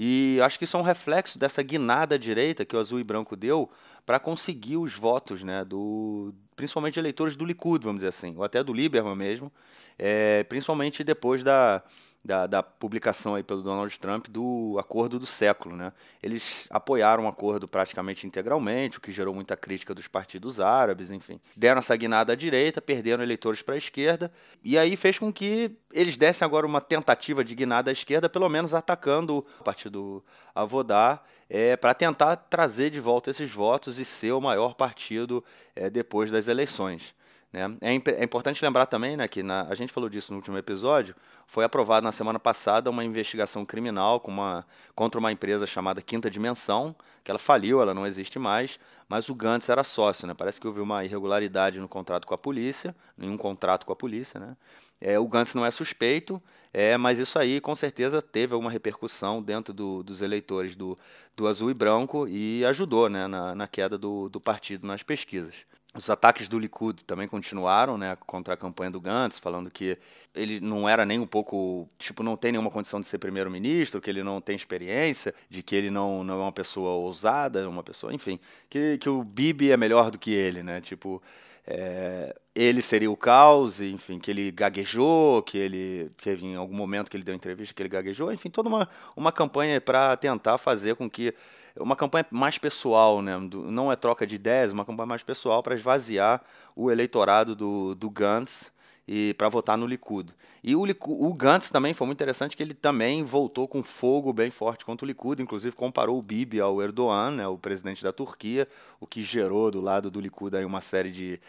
E 0.00 0.38
acho 0.42 0.56
que 0.58 0.64
isso 0.64 0.76
é 0.76 0.80
um 0.80 0.84
reflexo 0.84 1.40
dessa 1.40 1.60
guinada 1.60 2.16
direita 2.16 2.64
que 2.64 2.76
o 2.76 2.78
azul 2.78 3.00
e 3.00 3.04
branco 3.04 3.34
deu 3.34 3.68
para 4.06 4.20
conseguir 4.20 4.76
os 4.76 4.94
votos, 4.94 5.42
né, 5.42 5.64
do, 5.64 6.32
principalmente 6.54 6.98
eleitores 7.00 7.34
do 7.34 7.44
Likud, 7.44 7.84
vamos 7.84 7.98
dizer 7.98 8.10
assim, 8.10 8.34
ou 8.36 8.44
até 8.44 8.62
do 8.62 8.72
Lieberman 8.72 9.16
mesmo, 9.16 9.52
é, 9.98 10.44
principalmente 10.44 11.02
depois 11.02 11.42
da, 11.42 11.82
da, 12.24 12.46
da, 12.46 12.62
publicação 12.62 13.34
aí 13.34 13.42
pelo 13.42 13.62
Donald 13.62 13.98
Trump 13.98 14.26
do 14.28 14.76
acordo 14.78 15.18
do 15.18 15.26
século, 15.26 15.76
né? 15.76 15.92
Eles 16.22 16.66
apoiaram 16.70 17.24
o 17.24 17.28
acordo 17.28 17.66
praticamente 17.66 18.26
integralmente, 18.26 18.98
o 18.98 19.00
que 19.00 19.12
gerou 19.12 19.34
muita 19.34 19.56
crítica 19.56 19.94
dos 19.94 20.08
partidos 20.08 20.60
árabes, 20.60 21.10
enfim. 21.10 21.40
Deram 21.56 21.78
essa 21.78 21.96
guinada 21.96 22.32
à 22.32 22.36
direita, 22.36 22.82
perderam 22.82 23.22
eleitores 23.22 23.62
para 23.62 23.74
a 23.74 23.78
esquerda, 23.78 24.30
e 24.62 24.76
aí 24.76 24.96
fez 24.96 25.18
com 25.18 25.32
que 25.32 25.76
eles 25.92 26.16
dessem 26.16 26.44
agora 26.44 26.66
uma 26.66 26.80
tentativa 26.80 27.44
de 27.44 27.54
guinada 27.54 27.90
à 27.90 27.92
esquerda, 27.92 28.28
pelo 28.28 28.48
menos 28.48 28.74
atacando 28.74 29.38
o 29.60 29.64
partido 29.64 30.24
Avodá, 30.54 31.22
é, 31.48 31.76
para 31.76 31.94
tentar 31.94 32.36
trazer 32.36 32.90
de 32.90 33.00
volta 33.00 33.30
esses 33.30 33.50
votos 33.50 33.98
e 33.98 34.04
ser 34.04 34.32
o 34.32 34.40
maior 34.40 34.74
partido 34.74 35.42
é, 35.74 35.88
depois 35.88 36.30
das 36.30 36.46
eleições. 36.46 37.14
Né? 37.52 37.76
É, 37.80 37.92
imp 37.92 38.08
é, 38.08 38.22
importante 38.22 38.62
lembrar 38.64 38.86
também 38.86 39.16
né, 39.16 39.26
que 39.26 39.42
na, 39.42 39.62
a 39.68 39.74
gente 39.74 39.92
falou 39.92 40.08
disso 40.08 40.32
no 40.32 40.38
último 40.38 40.58
episódio. 40.58 41.14
Foi 41.46 41.64
aprovada 41.64 42.04
na 42.04 42.12
semana 42.12 42.38
passada 42.38 42.90
uma 42.90 43.04
investigação 43.04 43.64
criminal 43.64 44.22
uma, 44.26 44.66
contra 44.94 45.18
uma 45.18 45.32
empresa 45.32 45.66
chamada 45.66 46.02
Quinta 46.02 46.30
Dimensão, 46.30 46.94
que 47.24 47.30
ela 47.30 47.38
faliu, 47.38 47.80
ela 47.80 47.94
não 47.94 48.06
existe 48.06 48.38
mais, 48.38 48.78
mas 49.08 49.30
o 49.30 49.34
Gantz 49.34 49.68
era 49.68 49.82
sócio. 49.82 50.26
Né? 50.26 50.34
Parece 50.34 50.60
que 50.60 50.66
houve 50.66 50.80
uma 50.80 51.04
irregularidade 51.04 51.80
no 51.80 51.88
contrato 51.88 52.26
com 52.26 52.34
a 52.34 52.38
polícia, 52.38 52.94
nenhum 53.16 53.38
contrato 53.38 53.86
com 53.86 53.92
a 53.92 53.96
polícia. 53.96 54.38
Né? 54.38 54.56
É, 55.00 55.18
o 55.18 55.26
Gantz 55.26 55.54
não 55.54 55.64
é 55.64 55.70
suspeito, 55.70 56.42
é, 56.70 56.98
mas 56.98 57.18
isso 57.18 57.38
aí 57.38 57.62
com 57.62 57.74
certeza 57.74 58.20
teve 58.20 58.52
alguma 58.52 58.70
repercussão 58.70 59.42
dentro 59.42 59.72
do, 59.72 60.02
dos 60.02 60.20
eleitores 60.20 60.76
do, 60.76 60.98
do 61.34 61.46
azul 61.46 61.70
e 61.70 61.74
branco 61.74 62.28
e 62.28 62.62
ajudou 62.66 63.08
né, 63.08 63.26
na, 63.26 63.54
na 63.54 63.66
queda 63.66 63.96
do, 63.96 64.28
do 64.28 64.38
partido 64.38 64.86
nas 64.86 65.02
pesquisas. 65.02 65.54
Os 65.98 66.08
ataques 66.08 66.48
do 66.48 66.60
Likud 66.60 67.02
também 67.02 67.26
continuaram, 67.26 67.98
né, 67.98 68.16
contra 68.24 68.54
a 68.54 68.56
campanha 68.56 68.88
do 68.88 69.00
Gantz, 69.00 69.40
falando 69.40 69.68
que 69.68 69.98
ele 70.32 70.60
não 70.60 70.88
era 70.88 71.04
nem 71.04 71.18
um 71.18 71.26
pouco, 71.26 71.88
tipo, 71.98 72.22
não 72.22 72.36
tem 72.36 72.52
nenhuma 72.52 72.70
condição 72.70 73.00
de 73.00 73.06
ser 73.08 73.18
primeiro-ministro, 73.18 74.00
que 74.00 74.08
ele 74.08 74.22
não 74.22 74.40
tem 74.40 74.54
experiência, 74.54 75.34
de 75.50 75.60
que 75.60 75.74
ele 75.74 75.90
não, 75.90 76.22
não 76.22 76.34
é 76.34 76.42
uma 76.44 76.52
pessoa 76.52 76.90
ousada, 76.90 77.68
uma 77.68 77.82
pessoa, 77.82 78.14
enfim, 78.14 78.38
que, 78.70 78.96
que 78.98 79.08
o 79.08 79.24
Bibi 79.24 79.72
é 79.72 79.76
melhor 79.76 80.12
do 80.12 80.18
que 80.18 80.30
ele, 80.30 80.62
né, 80.62 80.80
tipo, 80.80 81.20
é, 81.66 82.32
ele 82.54 82.80
seria 82.80 83.10
o 83.10 83.16
caos, 83.16 83.80
enfim, 83.80 84.20
que 84.20 84.30
ele 84.30 84.52
gaguejou, 84.52 85.42
que 85.42 85.58
ele 85.58 86.12
teve 86.22 86.46
em 86.46 86.54
algum 86.54 86.76
momento 86.76 87.10
que 87.10 87.16
ele 87.16 87.24
deu 87.24 87.34
entrevista 87.34 87.74
que 87.74 87.82
ele 87.82 87.88
gaguejou, 87.88 88.32
enfim, 88.32 88.50
toda 88.50 88.68
uma, 88.68 88.88
uma 89.16 89.32
campanha 89.32 89.80
para 89.80 90.16
tentar 90.16 90.58
fazer 90.58 90.94
com 90.94 91.10
que 91.10 91.34
uma 91.80 91.96
campanha 91.96 92.26
mais 92.30 92.58
pessoal, 92.58 93.22
né? 93.22 93.38
não 93.52 93.90
é 93.90 93.96
troca 93.96 94.26
de 94.26 94.34
ideias, 94.34 94.72
uma 94.72 94.84
campanha 94.84 95.06
mais 95.06 95.22
pessoal 95.22 95.62
para 95.62 95.74
esvaziar 95.74 96.42
o 96.74 96.90
eleitorado 96.90 97.54
do, 97.54 97.94
do 97.94 98.10
Gantz 98.10 98.70
e 99.08 99.34
para 99.38 99.48
votar 99.48 99.78
no 99.78 99.86
Likud. 99.86 100.34
E 100.62 100.76
o, 100.76 100.82
o 100.82 101.32
Gantz 101.32 101.70
também 101.70 101.94
foi 101.94 102.06
muito 102.06 102.18
interessante 102.18 102.54
que 102.54 102.62
ele 102.62 102.74
também 102.74 103.24
voltou 103.24 103.66
com 103.66 103.82
fogo 103.82 104.32
bem 104.34 104.50
forte 104.50 104.84
contra 104.84 105.04
o 105.04 105.08
Likud, 105.08 105.42
inclusive 105.42 105.74
comparou 105.74 106.18
o 106.18 106.22
Bibi 106.22 106.60
ao 106.60 106.82
Erdogan, 106.82 107.30
né, 107.30 107.48
o 107.48 107.56
presidente 107.56 108.02
da 108.02 108.12
Turquia, 108.12 108.68
o 109.00 109.06
que 109.06 109.22
gerou 109.22 109.70
do 109.70 109.80
lado 109.80 110.10
do 110.10 110.20
Likud 110.20 110.54
aí 110.54 110.64
uma 110.64 110.82
série 110.82 111.10
de 111.10 111.40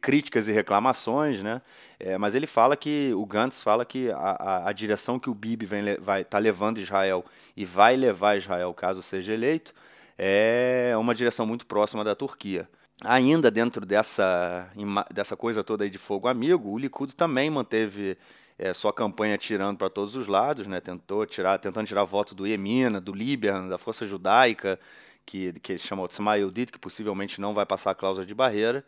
críticas 0.00 0.48
e 0.48 0.52
reclamações, 0.52 1.42
né? 1.42 1.60
É, 1.98 2.16
mas 2.16 2.34
ele 2.34 2.46
fala 2.46 2.74
que 2.74 3.12
o 3.14 3.26
Gantz 3.26 3.62
fala 3.62 3.84
que 3.84 4.10
a, 4.10 4.16
a, 4.16 4.68
a 4.70 4.72
direção 4.72 5.18
que 5.18 5.28
o 5.28 5.34
Bibi 5.34 5.66
vem 5.66 5.82
vai 6.00 6.24
tá 6.24 6.38
levando 6.38 6.78
Israel 6.78 7.24
e 7.54 7.64
vai 7.66 7.94
levar 7.94 8.38
Israel 8.38 8.72
caso 8.72 9.02
seja 9.02 9.34
eleito 9.34 9.74
é 10.22 10.94
uma 10.98 11.14
direção 11.14 11.46
muito 11.46 11.64
próxima 11.64 12.04
da 12.04 12.14
Turquia. 12.14 12.68
Ainda 13.02 13.50
dentro 13.50 13.86
dessa, 13.86 14.68
dessa 15.10 15.34
coisa 15.34 15.64
toda 15.64 15.84
aí 15.84 15.90
de 15.90 15.96
fogo 15.96 16.28
amigo, 16.28 16.68
o 16.68 16.78
Likud 16.78 17.16
também 17.16 17.48
manteve 17.48 18.18
é, 18.58 18.74
sua 18.74 18.92
campanha 18.92 19.38
tirando 19.38 19.78
para 19.78 19.88
todos 19.88 20.14
os 20.14 20.26
lados, 20.26 20.66
né? 20.66 20.80
Tentou 20.80 21.24
tirar, 21.24 21.58
tentando 21.58 21.86
tirar 21.86 22.04
voto 22.04 22.34
do 22.34 22.46
Yemina, 22.46 23.00
do 23.00 23.14
Líbia, 23.14 23.58
da 23.62 23.78
Força 23.78 24.06
Judaica, 24.06 24.78
que, 25.24 25.54
que 25.60 25.78
chama 25.78 26.02
Otzma 26.02 26.36
Yehudit, 26.36 26.70
que 26.70 26.78
possivelmente 26.78 27.40
não 27.40 27.54
vai 27.54 27.64
passar 27.64 27.92
a 27.92 27.94
cláusula 27.94 28.26
de 28.26 28.34
barreira. 28.34 28.84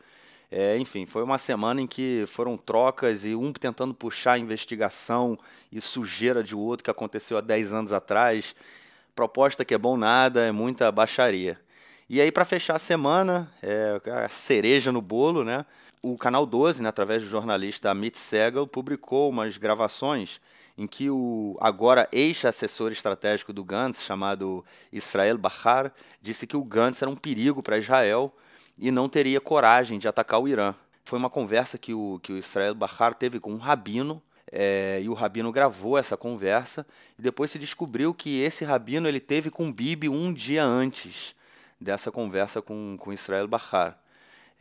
É, 0.51 0.77
enfim, 0.77 1.07
foi 1.07 1.23
uma 1.23 1.39
semana 1.39 1.81
em 1.81 1.87
que 1.87 2.25
foram 2.27 2.59
trocas 2.59 3.25
e 3.25 3.35
um 3.35 3.51
tentando 3.51 3.95
puxar 3.95 4.33
a 4.33 4.39
investigação 4.39 5.39
e 5.73 5.81
sujeira 5.81 6.45
de 6.45 6.55
outro 6.55 6.85
que 6.85 6.91
aconteceu 6.91 7.39
há 7.39 7.41
10 7.41 7.73
anos 7.73 7.93
atrás. 7.95 8.55
Proposta 9.15 9.65
que 9.65 9.73
é 9.73 9.79
bom 9.79 9.97
nada, 9.97 10.43
é 10.43 10.53
muita 10.53 10.93
baixaria. 10.93 11.59
E 12.13 12.21
aí, 12.21 12.31
para 12.31 12.45
fechar 12.45 12.77
a 12.77 12.79
semana, 12.79 13.51
é, 13.63 13.99
a 14.27 14.29
cereja 14.29 14.93
no 14.93 15.01
bolo, 15.01 15.43
né? 15.43 15.65
O 16.03 16.19
Canal 16.19 16.45
12, 16.45 16.83
né, 16.83 16.91
através 16.91 17.23
do 17.23 17.29
jornalista 17.31 17.91
Amit 17.91 18.19
Segal, 18.19 18.67
publicou 18.67 19.31
umas 19.31 19.57
gravações 19.57 20.39
em 20.77 20.87
que 20.87 21.09
o 21.09 21.57
agora 21.59 22.07
ex-assessor 22.13 22.93
estratégico 22.93 23.51
do 23.51 23.65
Gantz, 23.65 24.03
chamado 24.03 24.63
Israel 24.93 25.39
Bahar, 25.39 25.91
disse 26.21 26.47
que 26.47 26.55
o 26.55 26.63
Gantz 26.63 27.01
era 27.01 27.11
um 27.11 27.17
perigo 27.17 27.63
para 27.63 27.79
Israel 27.79 28.31
e 28.77 28.91
não 28.91 29.09
teria 29.09 29.41
coragem 29.41 29.99
de 29.99 30.07
atacar 30.07 30.39
o 30.39 30.47
Irã. 30.47 30.75
Foi 31.07 31.19
uma 31.19 31.31
conversa 31.31 31.79
que 31.79 31.95
o, 31.95 32.21
que 32.23 32.35
o 32.35 32.37
Israel 32.37 32.75
Bahar 32.75 33.15
teve 33.15 33.41
com 33.41 33.55
um 33.55 33.57
rabino, 33.57 34.23
é, 34.53 35.01
e 35.03 35.09
o 35.09 35.15
rabino 35.15 35.51
gravou 35.51 35.97
essa 35.97 36.15
conversa, 36.15 36.87
e 37.19 37.23
depois 37.23 37.51
se 37.51 37.59
descobriu 37.59 38.13
que 38.13 38.43
esse 38.43 38.67
rabino 38.67 39.09
ele 39.09 39.19
teve 39.19 39.49
com 39.49 39.73
Bibi 39.73 40.11
um 40.11 40.31
dia 40.31 40.63
antes 40.63 41.35
dessa 41.83 42.11
conversa 42.11 42.63
com, 42.63 42.97
com 42.99 43.13
Israel 43.13 43.49
Bahar. 43.49 43.99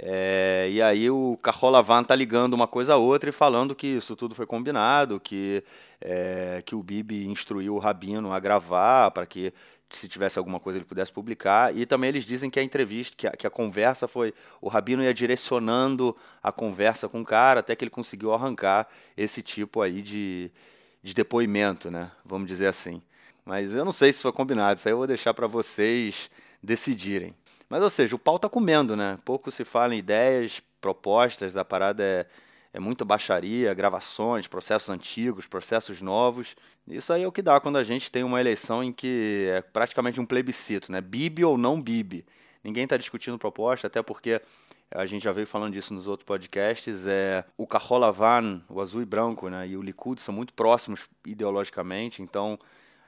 É, 0.04 0.68
e 0.72 0.82
aí 0.82 1.12
o 1.12 1.38
Carrolavan 1.44 2.04
tá 2.04 2.16
ligando 2.16 2.56
uma 2.56 2.68
coisa 2.68 2.94
a 2.96 2.98
outra 2.98 3.30
e 3.30 3.34
falando 3.34 3.76
que 3.76 3.86
isso 3.86 4.16
tudo 4.16 4.34
foi 4.34 4.48
combinado, 4.48 5.20
que, 5.20 5.64
é, 6.02 6.64
que 6.66 6.74
o 6.74 6.82
Bibi 6.82 7.28
instruiu 7.28 7.76
o 7.76 7.80
Rabino 7.80 8.34
a 8.34 8.40
gravar 8.40 9.12
para 9.12 9.28
que 9.28 9.54
se 9.92 10.08
tivesse 10.08 10.40
alguma 10.40 10.60
coisa 10.60 10.80
ele 10.80 10.86
pudesse 10.86 11.12
publicar. 11.12 11.76
E 11.76 11.86
também 11.86 12.10
eles 12.10 12.26
dizem 12.26 12.50
que 12.50 12.60
a 12.60 12.64
entrevista, 12.64 13.16
que 13.16 13.28
a, 13.28 13.32
que 13.32 13.46
a 13.46 13.50
conversa 13.50 14.08
foi. 14.08 14.34
O 14.60 14.68
Rabino 14.68 15.04
ia 15.04 15.14
direcionando 15.14 16.16
a 16.42 16.52
conversa 16.52 17.08
com 17.08 17.22
o 17.22 17.26
cara 17.26 17.60
até 17.60 17.76
que 17.76 17.84
ele 17.84 17.92
conseguiu 17.92 18.34
arrancar 18.34 18.88
esse 19.16 19.44
tipo 19.44 19.82
aí 19.82 20.02
de, 20.02 20.50
de 21.04 21.14
depoimento, 21.14 21.92
né? 21.92 22.12
Vamos 22.26 22.48
dizer 22.48 22.68
assim. 22.68 23.02
Mas 23.46 23.76
eu 23.76 23.86
não 23.86 23.92
sei 23.92 24.14
se 24.14 24.22
foi 24.22 24.32
combinado, 24.32 24.80
isso 24.80 24.88
aí 24.88 24.94
eu 24.94 24.98
vou 24.98 25.08
deixar 25.08 25.34
para 25.34 25.48
vocês 25.48 26.30
decidirem. 26.62 27.34
Mas, 27.70 27.82
ou 27.82 27.90
seja, 27.90 28.16
o 28.16 28.20
pau 28.20 28.38
tá 28.38 28.50
comendo, 28.50 28.96
né? 28.96 29.18
Pouco 29.24 29.52
se 29.52 29.64
fala 29.64 29.96
em 29.96 30.00
ideias, 30.00 30.62
propostas, 30.82 31.56
a 31.56 31.64
parada 31.64 32.04
é, 32.04 32.26
é 32.74 32.80
muita 32.80 33.06
baixaria, 33.06 33.74
gravações, 33.74 34.48
processos 34.48 34.90
antigos, 34.90 35.48
processos 35.48 36.02
novos. 36.02 36.56
Isso 36.88 37.14
aí 37.14 37.24
é 37.24 37.28
o 37.28 37.32
que 37.32 37.42
dá 37.42 37.60
quando 37.60 37.78
a 37.78 37.84
gente 37.84 38.12
tem 38.12 38.24
uma 38.24 38.42
eleição 38.42 38.84
em 38.84 38.92
que 38.92 39.48
é 39.52 39.62
praticamente 39.62 40.20
um 40.20 40.26
plebiscito, 40.26 40.92
né? 40.92 41.00
Bibi 41.00 41.46
ou 41.46 41.58
não 41.58 41.82
Bibi. 41.82 42.26
Ninguém 42.64 42.84
está 42.84 42.98
discutindo 42.98 43.40
proposta, 43.40 43.88
até 43.88 44.02
porque 44.04 44.42
a 44.94 45.06
gente 45.06 45.24
já 45.24 45.32
veio 45.32 45.48
falando 45.48 45.74
disso 45.74 45.94
nos 45.94 46.06
outros 46.06 46.26
podcasts, 46.26 47.08
é 47.08 47.46
o 47.58 47.66
Van, 48.14 48.62
o 48.68 48.82
azul 48.82 49.02
e 49.02 49.06
branco, 49.06 49.48
né, 49.48 49.68
e 49.68 49.78
o 49.78 49.82
Likud 49.82 50.22
são 50.22 50.34
muito 50.34 50.54
próximos 50.54 51.08
ideologicamente, 51.26 52.22
então 52.22 52.60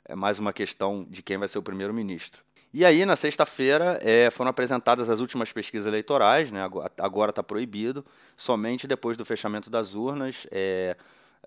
é 0.06 0.16
mais 0.16 0.40
uma 0.40 0.54
questão 0.54 1.06
de 1.10 1.22
quem 1.22 1.38
vai 1.38 1.48
ser 1.48 1.58
o 1.58 1.64
primeiro-ministro. 1.64 2.42
E 2.74 2.84
aí, 2.84 3.06
na 3.06 3.16
sexta-feira, 3.16 4.00
é, 4.02 4.32
foram 4.32 4.50
apresentadas 4.50 5.08
as 5.08 5.20
últimas 5.20 5.52
pesquisas 5.52 5.86
eleitorais, 5.86 6.50
né? 6.50 6.68
agora 6.98 7.30
está 7.30 7.44
proibido, 7.44 8.04
somente 8.36 8.88
depois 8.88 9.16
do 9.16 9.24
fechamento 9.24 9.70
das 9.70 9.94
urnas. 9.94 10.48
É, 10.50 10.98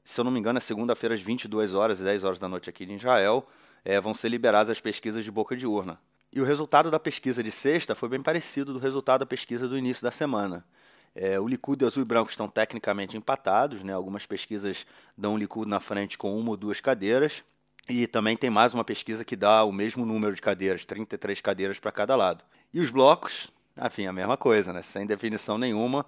se 0.05 0.21
eu 0.21 0.25
não 0.25 0.31
me 0.31 0.39
engano, 0.39 0.59
é 0.59 0.61
segunda-feira, 0.61 1.17
às 1.17 1.21
22 1.21 1.75
horas 1.75 1.99
e 1.99 2.05
10 2.05 2.23
horas 2.23 2.39
da 2.39 2.47
noite 2.47 2.71
aqui 2.71 2.85
em 2.85 2.95
Israel, 2.95 3.45
é, 3.85 4.01
vão 4.01 4.15
ser 4.15 4.29
liberadas 4.29 4.71
as 4.71 4.81
pesquisas 4.81 5.25
de 5.25 5.31
boca 5.33 5.57
de 5.57 5.67
urna. 5.67 5.99
E 6.33 6.41
o 6.41 6.45
resultado 6.45 6.93
da 6.93 7.01
pesquisa 7.01 7.43
de 7.43 7.51
sexta 7.51 7.97
foi 7.97 8.09
bem 8.09 8.23
parecido 8.23 8.73
do 8.73 8.79
resultado 8.79 9.21
da 9.21 9.27
pesquisa 9.27 9.67
do 9.67 9.77
início 9.77 10.05
da 10.05 10.13
semana. 10.13 10.65
É, 11.13 11.41
o 11.41 11.49
Likud 11.49 11.83
e 11.83 11.85
o 11.85 11.89
Azul 11.89 12.03
e 12.03 12.07
Branco 12.07 12.31
estão 12.31 12.49
tecnicamente 12.49 13.17
empatados, 13.17 13.83
né? 13.83 13.93
algumas 13.93 14.25
pesquisas 14.27 14.87
dão 15.19 15.35
o 15.35 15.37
Likud 15.37 15.69
na 15.69 15.81
frente 15.81 16.17
com 16.17 16.39
uma 16.39 16.51
ou 16.51 16.57
duas 16.57 16.81
cadeiras, 16.81 17.43
e 17.89 18.07
também 18.07 18.37
tem 18.37 18.51
mais 18.51 18.75
uma 18.75 18.85
pesquisa 18.85 19.25
que 19.25 19.37
dá 19.37 19.65
o 19.65 19.73
mesmo 19.73 20.05
número 20.05 20.35
de 20.35 20.43
cadeiras, 20.43 20.85
33 20.85 21.41
cadeiras 21.41 21.79
para 21.79 21.93
cada 21.93 22.17
lado. 22.17 22.45
E 22.73 22.81
os 22.81 22.91
blocos, 22.91 23.49
enfim, 23.85 24.07
a 24.07 24.13
mesma 24.13 24.37
coisa, 24.37 24.73
né? 24.73 24.83
sem 24.83 25.07
definição 25.07 25.57
nenhuma. 25.57 26.05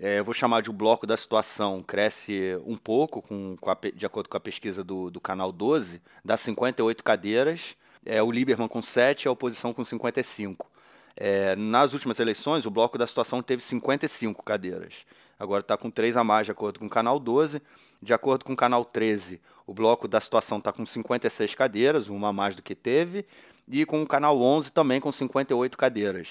É, 0.00 0.20
eu 0.20 0.24
vou 0.24 0.32
chamar 0.32 0.62
de 0.62 0.70
o 0.70 0.72
bloco 0.72 1.06
da 1.06 1.16
situação, 1.16 1.82
cresce 1.82 2.56
um 2.64 2.76
pouco, 2.76 3.20
com, 3.20 3.56
com 3.60 3.70
a, 3.70 3.76
de 3.94 4.06
acordo 4.06 4.28
com 4.28 4.36
a 4.36 4.40
pesquisa 4.40 4.84
do, 4.84 5.10
do 5.10 5.20
canal 5.20 5.50
12, 5.50 6.00
dá 6.24 6.36
58 6.36 7.02
cadeiras, 7.02 7.76
é, 8.06 8.22
o 8.22 8.30
Lieberman 8.30 8.68
com 8.68 8.80
7 8.80 9.24
e 9.24 9.28
a 9.28 9.32
oposição 9.32 9.72
com 9.72 9.84
55. 9.84 10.70
É, 11.16 11.56
nas 11.56 11.92
últimas 11.92 12.20
eleições, 12.20 12.64
o 12.64 12.70
bloco 12.70 12.96
da 12.96 13.06
situação 13.06 13.42
teve 13.42 13.60
55 13.60 14.42
cadeiras. 14.44 15.04
Agora 15.36 15.60
está 15.60 15.76
com 15.76 15.90
3 15.90 16.16
a 16.16 16.22
mais, 16.22 16.46
de 16.46 16.52
acordo 16.52 16.78
com 16.78 16.86
o 16.86 16.90
canal 16.90 17.18
12. 17.18 17.60
De 18.00 18.14
acordo 18.14 18.44
com 18.44 18.52
o 18.52 18.56
canal 18.56 18.84
13, 18.84 19.40
o 19.66 19.74
bloco 19.74 20.06
da 20.06 20.20
situação 20.20 20.58
está 20.58 20.72
com 20.72 20.86
56 20.86 21.54
cadeiras, 21.54 22.08
uma 22.08 22.28
a 22.28 22.32
mais 22.32 22.54
do 22.54 22.62
que 22.62 22.74
teve. 22.74 23.26
E 23.66 23.84
com 23.84 24.02
o 24.02 24.06
canal 24.06 24.40
11 24.40 24.72
também 24.72 25.00
com 25.00 25.12
58 25.12 25.76
cadeiras, 25.76 26.28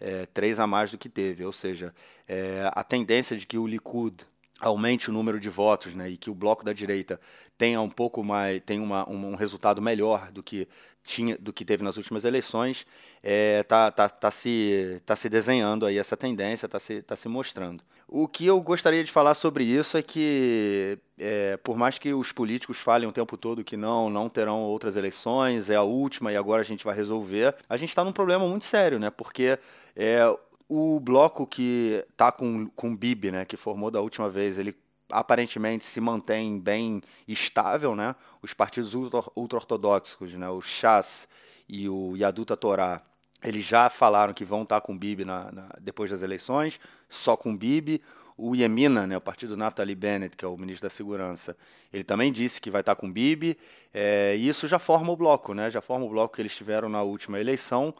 é, 0.00 0.26
três 0.26 0.58
a 0.58 0.66
mais 0.66 0.90
do 0.90 0.98
que 0.98 1.08
teve. 1.08 1.44
Ou 1.44 1.52
seja, 1.52 1.94
é, 2.26 2.68
a 2.74 2.82
tendência 2.82 3.36
de 3.36 3.46
que 3.46 3.56
o 3.56 3.66
Likud 3.66 4.26
aumente 4.62 5.10
o 5.10 5.12
número 5.12 5.40
de 5.40 5.50
votos 5.50 5.92
né, 5.94 6.08
e 6.08 6.16
que 6.16 6.30
o 6.30 6.34
bloco 6.34 6.64
da 6.64 6.72
direita 6.72 7.20
tenha 7.58 7.80
um 7.80 7.90
pouco 7.90 8.22
mais, 8.22 8.62
tenha 8.64 8.82
uma, 8.82 9.08
um, 9.08 9.32
um 9.32 9.34
resultado 9.34 9.82
melhor 9.82 10.30
do 10.30 10.42
que 10.42 10.68
tinha, 11.02 11.36
do 11.36 11.52
que 11.52 11.64
teve 11.64 11.82
nas 11.82 11.96
últimas 11.96 12.24
eleições, 12.24 12.86
é, 13.22 13.62
tá, 13.64 13.90
tá, 13.90 14.08
tá, 14.08 14.30
se, 14.30 15.02
tá 15.04 15.16
se 15.16 15.28
desenhando 15.28 15.84
aí 15.84 15.98
essa 15.98 16.16
tendência, 16.16 16.68
tá 16.68 16.78
se, 16.78 17.02
tá 17.02 17.16
se 17.16 17.28
mostrando. 17.28 17.82
O 18.06 18.28
que 18.28 18.46
eu 18.46 18.60
gostaria 18.60 19.02
de 19.02 19.10
falar 19.10 19.34
sobre 19.34 19.64
isso 19.64 19.96
é 19.96 20.02
que, 20.02 20.98
é, 21.18 21.56
por 21.56 21.76
mais 21.76 21.98
que 21.98 22.12
os 22.12 22.30
políticos 22.30 22.78
falem 22.78 23.08
o 23.08 23.12
tempo 23.12 23.36
todo 23.36 23.64
que 23.64 23.76
não, 23.76 24.10
não 24.10 24.28
terão 24.28 24.60
outras 24.62 24.96
eleições, 24.96 25.70
é 25.70 25.76
a 25.76 25.82
última 25.82 26.30
e 26.30 26.36
agora 26.36 26.60
a 26.60 26.64
gente 26.64 26.84
vai 26.84 26.94
resolver, 26.94 27.54
a 27.68 27.76
gente 27.76 27.88
está 27.88 28.04
num 28.04 28.12
problema 28.12 28.46
muito 28.46 28.64
sério, 28.64 28.98
né? 28.98 29.10
Porque 29.10 29.58
é, 29.96 30.20
o 30.68 31.00
bloco 31.00 31.46
que 31.46 32.04
tá 32.16 32.30
com, 32.32 32.68
com 32.68 32.92
o 32.92 32.96
Bibi, 32.96 33.30
né, 33.30 33.44
que 33.44 33.56
formou 33.56 33.90
da 33.90 34.00
última 34.00 34.28
vez, 34.28 34.58
ele 34.58 34.74
aparentemente 35.10 35.84
se 35.84 36.00
mantém 36.00 36.58
bem 36.58 37.02
estável, 37.28 37.94
né? 37.94 38.16
Os 38.40 38.54
partidos 38.54 38.94
ultra-ortodoxos, 38.94 40.32
né, 40.34 40.48
o 40.48 40.60
Chas 40.62 41.28
e 41.68 41.88
o 41.88 42.16
Yaduta 42.16 42.56
Torá, 42.56 43.02
eles 43.42 43.64
já 43.64 43.90
falaram 43.90 44.32
que 44.32 44.44
vão 44.44 44.62
estar 44.62 44.80
com 44.80 44.92
o 44.92 44.98
Bibi 44.98 45.24
na, 45.24 45.50
na, 45.50 45.68
depois 45.80 46.10
das 46.10 46.22
eleições, 46.22 46.78
só 47.08 47.36
com 47.36 47.52
o 47.52 47.56
Bibi. 47.56 48.00
O 48.36 48.56
Yemina, 48.56 49.06
né, 49.06 49.16
o 49.16 49.20
partido 49.20 49.56
Naftali 49.56 49.94
Bennett, 49.94 50.36
que 50.36 50.44
é 50.44 50.48
o 50.48 50.56
ministro 50.56 50.88
da 50.88 50.90
Segurança, 50.90 51.56
ele 51.92 52.04
também 52.04 52.32
disse 52.32 52.60
que 52.60 52.70
vai 52.70 52.80
estar 52.80 52.94
com 52.94 53.06
o 53.08 53.12
Bibi. 53.12 53.58
É, 53.94 54.34
e 54.36 54.48
isso 54.48 54.66
já 54.66 54.78
forma 54.78 55.12
o 55.12 55.16
bloco, 55.16 55.54
né? 55.54 55.70
Já 55.70 55.80
forma 55.80 56.06
o 56.06 56.08
bloco 56.08 56.34
que 56.34 56.42
eles 56.42 56.54
tiveram 56.54 56.88
na 56.88 57.02
última 57.02 57.38
eleição. 57.38 57.94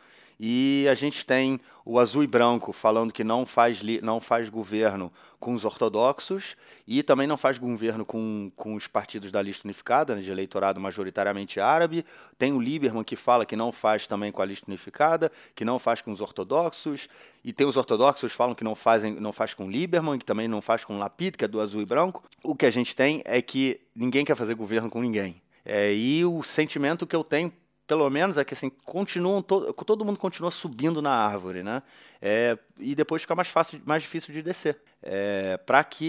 E 0.44 0.88
a 0.90 0.94
gente 0.94 1.24
tem 1.24 1.60
o 1.84 2.00
azul 2.00 2.24
e 2.24 2.26
branco 2.26 2.72
falando 2.72 3.12
que 3.12 3.22
não 3.22 3.46
faz, 3.46 3.80
não 4.02 4.20
faz 4.20 4.48
governo 4.48 5.12
com 5.38 5.54
os 5.54 5.64
ortodoxos 5.64 6.56
e 6.86 7.00
também 7.02 7.26
não 7.26 7.36
faz 7.36 7.58
governo 7.58 8.04
com, 8.04 8.50
com 8.56 8.74
os 8.74 8.88
partidos 8.88 9.30
da 9.30 9.40
lista 9.40 9.66
unificada, 9.66 10.16
né, 10.16 10.20
de 10.20 10.30
eleitorado 10.30 10.80
majoritariamente 10.80 11.60
árabe. 11.60 12.04
Tem 12.38 12.52
o 12.52 12.60
Lieberman 12.60 13.04
que 13.04 13.14
fala 13.14 13.44
que 13.46 13.54
não 13.54 13.70
faz 13.70 14.06
também 14.06 14.32
com 14.32 14.42
a 14.42 14.44
lista 14.44 14.66
unificada, 14.66 15.30
que 15.54 15.64
não 15.64 15.78
faz 15.78 16.00
com 16.00 16.12
os 16.12 16.20
ortodoxos. 16.20 17.08
E 17.44 17.52
tem 17.52 17.66
os 17.66 17.76
ortodoxos 17.76 18.32
que 18.32 18.36
falam 18.36 18.54
que 18.54 18.64
não, 18.64 18.74
fazem, 18.74 19.14
não 19.14 19.32
faz 19.32 19.54
com 19.54 19.70
Lieberman, 19.70 20.18
que 20.18 20.24
também 20.24 20.48
não 20.48 20.60
faz 20.62 20.84
com 20.84 20.98
Lapid, 20.98 21.36
que 21.36 21.44
é 21.44 21.48
do 21.48 21.60
azul 21.60 21.82
e 21.82 21.86
branco. 21.86 22.24
O 22.42 22.54
que 22.54 22.66
a 22.66 22.70
gente 22.70 22.96
tem 22.96 23.22
é 23.24 23.42
que 23.42 23.80
ninguém 23.94 24.24
quer 24.24 24.36
fazer 24.36 24.54
governo 24.54 24.88
com 24.88 25.00
ninguém. 25.00 25.41
É, 25.64 25.92
e 25.94 26.24
o 26.24 26.42
sentimento 26.42 27.06
que 27.06 27.14
eu 27.14 27.24
tenho 27.24 27.52
pelo 27.86 28.08
menos 28.08 28.38
é 28.38 28.44
que 28.44 28.54
assim, 28.54 28.70
continuam 28.70 29.42
to 29.42 29.72
todo 29.84 30.04
mundo 30.04 30.18
continua 30.18 30.50
subindo 30.50 31.02
na 31.02 31.10
árvore, 31.10 31.62
né? 31.62 31.82
É, 32.20 32.56
e 32.78 32.94
depois 32.94 33.22
fica 33.22 33.34
mais 33.34 33.48
fácil, 33.48 33.80
mais 33.84 34.02
difícil 34.02 34.32
de 34.32 34.40
descer. 34.40 34.78
É, 35.02 35.58
Para 35.58 35.82
que 35.84 36.06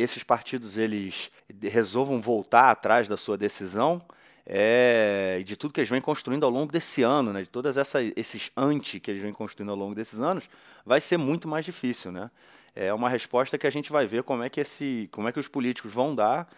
esses 0.00 0.22
partidos 0.22 0.76
eles 0.78 1.30
resolvam 1.62 2.20
voltar 2.20 2.70
atrás 2.70 3.08
da 3.08 3.16
sua 3.16 3.36
decisão, 3.36 4.02
é, 4.46 5.42
de 5.44 5.56
tudo 5.56 5.74
que 5.74 5.80
eles 5.80 5.90
vêm 5.90 6.00
construindo 6.00 6.44
ao 6.44 6.50
longo 6.50 6.72
desse 6.72 7.02
ano, 7.02 7.32
né, 7.32 7.42
de 7.42 7.48
todas 7.48 7.76
essas, 7.76 8.12
esses 8.16 8.50
anti 8.56 9.00
que 9.00 9.10
eles 9.10 9.20
vêm 9.20 9.32
construindo 9.32 9.70
ao 9.70 9.76
longo 9.76 9.94
desses 9.94 10.20
anos, 10.20 10.48
vai 10.84 11.00
ser 11.00 11.16
muito 11.16 11.48
mais 11.48 11.64
difícil, 11.64 12.12
né? 12.12 12.30
É 12.74 12.94
uma 12.94 13.08
resposta 13.08 13.58
que 13.58 13.66
a 13.66 13.70
gente 13.70 13.90
vai 13.90 14.06
ver 14.06 14.22
como 14.22 14.42
é 14.42 14.48
que 14.48 14.60
esse, 14.60 15.08
como 15.10 15.28
é 15.28 15.32
que 15.32 15.40
os 15.40 15.48
políticos 15.48 15.92
vão 15.92 16.14
dar 16.14 16.48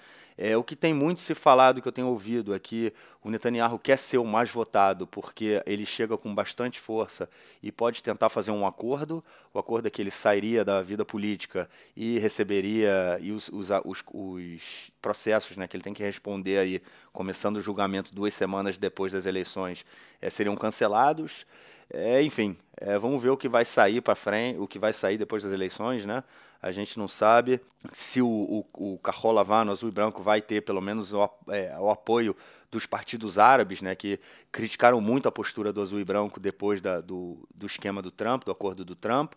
é, 0.40 0.56
o 0.56 0.62
que 0.62 0.76
tem 0.76 0.94
muito 0.94 1.20
se 1.20 1.34
falado, 1.34 1.82
que 1.82 1.88
eu 1.88 1.92
tenho 1.92 2.06
ouvido, 2.06 2.54
é 2.54 2.60
que 2.60 2.92
o 3.24 3.28
Netanyahu 3.28 3.76
quer 3.76 3.98
ser 3.98 4.18
o 4.18 4.24
mais 4.24 4.48
votado 4.48 5.04
porque 5.04 5.60
ele 5.66 5.84
chega 5.84 6.16
com 6.16 6.32
bastante 6.32 6.78
força 6.78 7.28
e 7.60 7.72
pode 7.72 8.04
tentar 8.04 8.28
fazer 8.28 8.52
um 8.52 8.64
acordo. 8.64 9.22
O 9.52 9.58
acordo 9.58 9.88
é 9.88 9.90
que 9.90 10.00
ele 10.00 10.12
sairia 10.12 10.64
da 10.64 10.80
vida 10.80 11.04
política 11.04 11.68
e 11.96 12.20
receberia 12.20 13.18
e 13.20 13.32
os, 13.32 13.48
os, 13.48 13.68
os, 13.84 14.04
os 14.14 14.92
processos 15.02 15.56
né, 15.56 15.66
que 15.66 15.76
ele 15.76 15.82
tem 15.82 15.92
que 15.92 16.04
responder 16.04 16.58
aí, 16.58 16.80
começando 17.12 17.56
o 17.56 17.62
julgamento 17.62 18.14
duas 18.14 18.32
semanas 18.32 18.78
depois 18.78 19.12
das 19.12 19.26
eleições, 19.26 19.84
é, 20.22 20.30
seriam 20.30 20.54
cancelados. 20.54 21.44
É, 21.90 22.22
enfim, 22.22 22.56
é, 22.76 22.98
vamos 22.98 23.22
ver 23.22 23.30
o 23.30 23.36
que 23.36 23.48
vai 23.48 23.64
sair 23.64 24.00
para 24.00 24.14
frente, 24.14 24.58
o 24.58 24.68
que 24.68 24.78
vai 24.78 24.92
sair 24.92 25.16
depois 25.16 25.42
das 25.42 25.52
eleições, 25.52 26.04
né? 26.04 26.22
A 26.60 26.72
gente 26.72 26.98
não 26.98 27.06
sabe 27.06 27.60
se 27.92 28.20
o, 28.20 28.26
o, 28.26 28.94
o 28.94 28.98
Carro 28.98 29.30
Lavano, 29.30 29.70
azul 29.70 29.88
e 29.88 29.92
branco, 29.92 30.22
vai 30.22 30.42
ter 30.42 30.62
pelo 30.62 30.80
menos 30.80 31.12
o, 31.12 31.30
é, 31.48 31.76
o 31.78 31.88
apoio 31.88 32.36
dos 32.70 32.84
partidos 32.84 33.38
árabes, 33.38 33.80
né, 33.80 33.94
que 33.94 34.20
criticaram 34.52 35.00
muito 35.00 35.28
a 35.28 35.32
postura 35.32 35.72
do 35.72 35.80
azul 35.80 36.00
e 36.00 36.04
branco 36.04 36.38
depois 36.38 36.82
da, 36.82 37.00
do, 37.00 37.48
do 37.54 37.66
esquema 37.66 38.02
do 38.02 38.10
Trump, 38.10 38.44
do 38.44 38.50
acordo 38.50 38.84
do 38.84 38.94
Trump, 38.94 39.32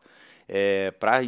é, 0.49 0.91
para 0.91 1.21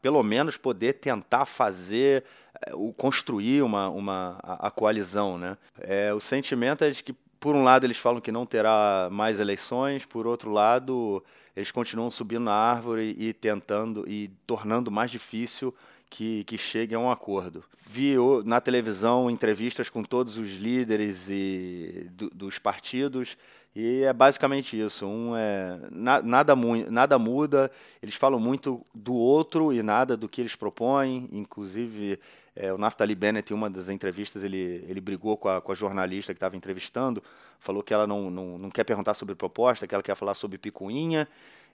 pelo 0.00 0.22
menos 0.22 0.56
poder 0.56 0.94
tentar 0.94 1.46
fazer, 1.46 2.24
é, 2.64 2.74
o 2.74 2.92
construir 2.92 3.62
uma, 3.62 3.88
uma, 3.88 4.38
a, 4.42 4.68
a 4.68 4.70
coalizão. 4.70 5.36
Né? 5.36 5.56
É, 5.80 6.14
o 6.14 6.20
sentimento 6.20 6.84
é 6.84 6.90
de 6.90 7.02
que, 7.02 7.14
por 7.42 7.56
um 7.56 7.64
lado, 7.64 7.84
eles 7.84 7.98
falam 7.98 8.20
que 8.20 8.30
não 8.30 8.46
terá 8.46 9.08
mais 9.10 9.40
eleições, 9.40 10.06
por 10.06 10.28
outro 10.28 10.52
lado, 10.52 11.20
eles 11.56 11.72
continuam 11.72 12.08
subindo 12.08 12.44
na 12.44 12.52
árvore 12.52 13.16
e 13.18 13.32
tentando 13.32 14.08
e 14.08 14.30
tornando 14.46 14.92
mais 14.92 15.10
difícil 15.10 15.74
que, 16.08 16.44
que 16.44 16.56
chegue 16.56 16.94
a 16.94 17.00
um 17.00 17.10
acordo. 17.10 17.64
Vi 17.84 18.14
na 18.44 18.60
televisão 18.60 19.28
entrevistas 19.28 19.90
com 19.90 20.04
todos 20.04 20.38
os 20.38 20.50
líderes 20.50 21.28
e 21.28 22.06
do, 22.12 22.30
dos 22.30 22.60
partidos 22.60 23.36
e 23.74 24.02
é 24.02 24.12
basicamente 24.12 24.78
isso. 24.78 25.06
Um 25.06 25.34
é 25.36 25.78
na, 25.90 26.22
nada, 26.22 26.54
nada 26.90 27.18
muda. 27.18 27.70
Eles 28.02 28.14
falam 28.14 28.38
muito 28.38 28.84
do 28.94 29.14
outro 29.14 29.72
e 29.72 29.82
nada 29.82 30.16
do 30.16 30.28
que 30.28 30.42
eles 30.42 30.54
propõem. 30.54 31.28
Inclusive 31.32 32.18
é, 32.54 32.72
o 32.72 32.76
Naftali 32.76 33.14
Bennett, 33.14 33.50
em 33.50 33.56
uma 33.56 33.70
das 33.70 33.88
entrevistas, 33.88 34.42
ele, 34.42 34.84
ele 34.86 35.00
brigou 35.00 35.38
com 35.38 35.48
a, 35.48 35.60
com 35.60 35.72
a 35.72 35.74
jornalista 35.74 36.34
que 36.34 36.36
estava 36.36 36.54
entrevistando, 36.54 37.22
falou 37.58 37.82
que 37.82 37.94
ela 37.94 38.06
não, 38.06 38.30
não, 38.30 38.58
não 38.58 38.70
quer 38.70 38.84
perguntar 38.84 39.14
sobre 39.14 39.34
proposta, 39.34 39.86
que 39.86 39.94
ela 39.94 40.02
quer 40.02 40.16
falar 40.16 40.34
sobre 40.34 40.58
picuinha. 40.58 41.26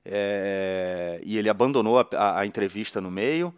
É, 0.04 1.20
e 1.24 1.36
ele 1.36 1.48
abandonou 1.48 1.98
a, 1.98 2.38
a, 2.38 2.46
entrevista 2.46 3.00
no 3.00 3.10
meio. 3.10 3.52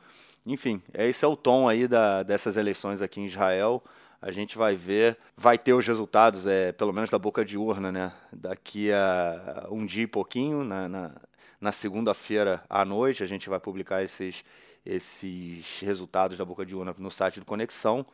Enfim, 0.47 0.80
esse 0.94 1.23
é 1.23 1.28
o 1.28 1.37
tom 1.37 1.68
aí 1.68 1.87
da, 1.87 2.23
dessas 2.23 2.56
eleições 2.56 3.02
aqui 3.02 3.20
em 3.20 3.26
Israel. 3.26 3.82
A 4.22 4.30
gente 4.30 4.58
vai 4.58 4.76
ver, 4.76 5.16
vai 5.34 5.56
ter 5.56 5.72
os 5.72 5.86
resultados, 5.86 6.46
é, 6.46 6.72
pelo 6.72 6.92
menos 6.92 7.08
da 7.08 7.18
boca 7.18 7.42
de 7.42 7.56
urna, 7.56 7.90
né? 7.90 8.12
Daqui 8.30 8.92
a 8.92 9.66
um 9.70 9.86
dia 9.86 10.02
e 10.02 10.06
pouquinho, 10.06 10.62
na, 10.62 10.88
na, 10.88 11.12
na 11.58 11.72
segunda-feira 11.72 12.62
à 12.68 12.84
noite, 12.84 13.22
a 13.22 13.26
gente 13.26 13.48
vai 13.48 13.58
publicar 13.58 14.02
esses, 14.02 14.44
esses 14.84 15.80
resultados 15.80 16.36
da 16.36 16.44
boca 16.44 16.66
de 16.66 16.74
urna 16.74 16.94
no 16.98 17.10
site 17.10 17.40
do 17.40 17.46
Conexão. 17.46 18.04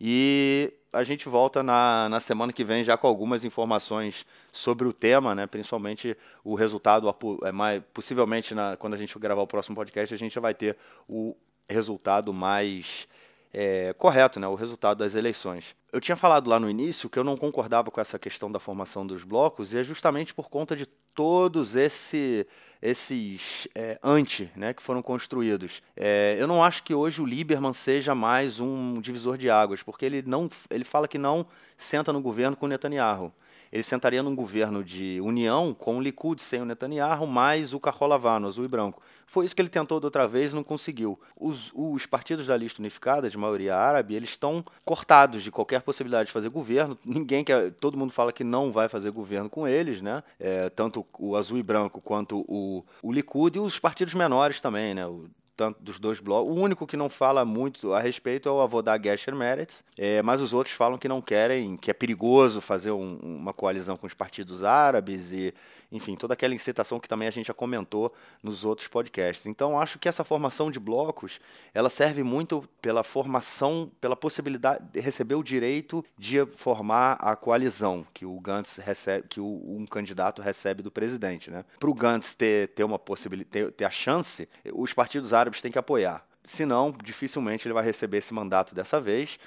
E 0.00 0.72
a 0.92 1.04
gente 1.04 1.28
volta 1.28 1.62
na, 1.62 2.08
na 2.08 2.18
semana 2.18 2.52
que 2.52 2.64
vem 2.64 2.82
já 2.82 2.96
com 2.96 3.06
algumas 3.06 3.44
informações 3.44 4.26
sobre 4.52 4.88
o 4.88 4.92
tema, 4.92 5.32
né? 5.32 5.46
principalmente 5.46 6.16
o 6.42 6.56
resultado, 6.56 7.14
é 7.44 7.52
mais, 7.52 7.80
possivelmente 7.94 8.52
na, 8.52 8.76
quando 8.76 8.94
a 8.94 8.96
gente 8.96 9.16
gravar 9.16 9.42
o 9.42 9.46
próximo 9.46 9.76
podcast, 9.76 10.12
a 10.12 10.18
gente 10.18 10.34
já 10.34 10.40
vai 10.40 10.54
ter 10.54 10.76
o 11.08 11.36
resultado 11.68 12.32
mais 12.32 13.06
é, 13.52 13.92
correto, 13.92 14.40
né, 14.40 14.46
o 14.48 14.54
resultado 14.54 14.98
das 14.98 15.14
eleições. 15.14 15.74
Eu 15.92 16.00
tinha 16.00 16.16
falado 16.16 16.48
lá 16.48 16.58
no 16.58 16.70
início 16.70 17.10
que 17.10 17.18
eu 17.18 17.24
não 17.24 17.36
concordava 17.36 17.90
com 17.90 18.00
essa 18.00 18.18
questão 18.18 18.50
da 18.50 18.58
formação 18.58 19.06
dos 19.06 19.24
blocos, 19.24 19.72
e 19.72 19.78
é 19.78 19.84
justamente 19.84 20.32
por 20.32 20.48
conta 20.48 20.74
de 20.74 20.86
todos 21.14 21.76
esse, 21.76 22.46
esses 22.80 23.68
é, 23.74 23.98
anti 24.02 24.50
né, 24.56 24.72
que 24.72 24.82
foram 24.82 25.02
construídos. 25.02 25.82
É, 25.94 26.36
eu 26.38 26.46
não 26.46 26.64
acho 26.64 26.82
que 26.82 26.94
hoje 26.94 27.20
o 27.20 27.26
Lieberman 27.26 27.74
seja 27.74 28.14
mais 28.14 28.58
um 28.58 29.00
divisor 29.00 29.36
de 29.36 29.50
águas, 29.50 29.82
porque 29.82 30.06
ele, 30.06 30.22
não, 30.22 30.48
ele 30.70 30.84
fala 30.84 31.06
que 31.06 31.18
não 31.18 31.46
senta 31.76 32.12
no 32.12 32.22
governo 32.22 32.56
com 32.56 32.66
Netanyahu 32.66 33.32
ele 33.72 33.82
sentaria 33.82 34.22
num 34.22 34.36
governo 34.36 34.84
de 34.84 35.18
união 35.22 35.72
com 35.72 35.96
o 35.96 36.00
Likud 36.00 36.42
sem 36.42 36.60
o 36.60 36.64
Netanyahu, 36.66 37.26
mais 37.26 37.72
o 37.72 37.80
Carrolavano, 37.80 38.46
azul 38.46 38.66
e 38.66 38.68
branco. 38.68 39.02
Foi 39.26 39.46
isso 39.46 39.56
que 39.56 39.62
ele 39.62 39.70
tentou 39.70 39.98
da 39.98 40.08
outra 40.08 40.28
vez 40.28 40.52
não 40.52 40.62
conseguiu. 40.62 41.18
Os, 41.34 41.70
os 41.74 42.04
partidos 42.04 42.46
da 42.46 42.56
lista 42.56 42.82
unificada, 42.82 43.30
de 43.30 43.38
maioria 43.38 43.74
árabe, 43.74 44.14
eles 44.14 44.28
estão 44.28 44.62
cortados 44.84 45.42
de 45.42 45.50
qualquer 45.50 45.80
possibilidade 45.80 46.26
de 46.26 46.32
fazer 46.32 46.50
governo. 46.50 46.98
Ninguém 47.02 47.42
quer, 47.42 47.72
todo 47.72 47.96
mundo 47.96 48.12
fala 48.12 48.30
que 48.30 48.44
não 48.44 48.70
vai 48.70 48.90
fazer 48.90 49.10
governo 49.10 49.48
com 49.48 49.66
eles, 49.66 50.02
né? 50.02 50.22
É, 50.38 50.68
tanto 50.68 51.06
o 51.18 51.34
azul 51.34 51.56
e 51.56 51.62
branco 51.62 51.98
quanto 52.02 52.44
o, 52.46 52.84
o 53.02 53.10
Likud 53.10 53.56
e 53.56 53.60
os 53.60 53.78
partidos 53.78 54.12
menores 54.12 54.60
também, 54.60 54.92
né? 54.92 55.06
O 55.06 55.30
tanto 55.56 55.82
dos 55.82 55.98
dois 55.98 56.20
blocos. 56.20 56.56
O 56.56 56.60
único 56.60 56.86
que 56.86 56.96
não 56.96 57.08
fala 57.08 57.44
muito 57.44 57.92
a 57.92 58.00
respeito 58.00 58.48
é 58.48 58.52
o 58.52 58.60
avô 58.60 58.82
da 58.82 58.98
Gesher 58.98 59.34
Meretz, 59.34 59.84
é, 59.98 60.22
mas 60.22 60.40
os 60.40 60.52
outros 60.52 60.74
falam 60.74 60.98
que 60.98 61.08
não 61.08 61.20
querem, 61.20 61.76
que 61.76 61.90
é 61.90 61.94
perigoso 61.94 62.60
fazer 62.60 62.90
um, 62.90 63.16
uma 63.22 63.52
coalizão 63.52 63.96
com 63.96 64.06
os 64.06 64.14
partidos 64.14 64.62
árabes 64.64 65.32
e, 65.32 65.54
enfim, 65.92 66.16
toda 66.16 66.32
aquela 66.32 66.54
incitação 66.54 66.98
que 66.98 67.08
também 67.08 67.28
a 67.28 67.30
gente 67.30 67.46
já 67.46 67.54
comentou 67.54 68.12
nos 68.42 68.64
outros 68.64 68.88
podcasts. 68.88 69.46
Então, 69.46 69.78
acho 69.78 69.98
que 69.98 70.08
essa 70.08 70.24
formação 70.24 70.70
de 70.70 70.80
blocos, 70.80 71.38
ela 71.74 71.90
serve 71.90 72.22
muito 72.22 72.66
pela 72.80 73.04
formação, 73.04 73.92
pela 74.00 74.16
possibilidade 74.16 74.82
de 74.90 75.00
receber 75.00 75.34
o 75.34 75.42
direito 75.42 76.02
de 76.18 76.46
formar 76.56 77.12
a 77.20 77.36
coalizão 77.36 78.06
que 78.14 78.24
o 78.24 78.40
Gantz 78.40 78.78
recebe, 78.78 79.28
que 79.28 79.38
o, 79.38 79.62
um 79.66 79.86
candidato 79.86 80.40
recebe 80.40 80.82
do 80.82 80.90
presidente, 80.90 81.50
né? 81.50 81.64
Para 81.78 81.90
o 81.90 81.94
Gantz 81.94 82.32
ter, 82.32 82.68
ter 82.68 82.84
uma 82.84 82.98
possibilidade, 82.98 83.50
ter, 83.50 83.72
ter 83.72 83.84
a 83.84 83.90
chance, 83.90 84.48
os 84.72 84.94
partidos 84.94 85.34
árabes 85.34 85.60
têm 85.60 85.70
que 85.70 85.78
apoiar. 85.78 86.26
Senão, 86.42 86.92
dificilmente 87.04 87.66
ele 87.68 87.74
vai 87.74 87.84
receber 87.84 88.18
esse 88.18 88.32
mandato 88.32 88.74
dessa 88.74 89.00
vez. 89.00 89.38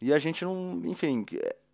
E 0.00 0.12
a 0.12 0.18
gente 0.18 0.44
não, 0.44 0.80
enfim, 0.84 1.26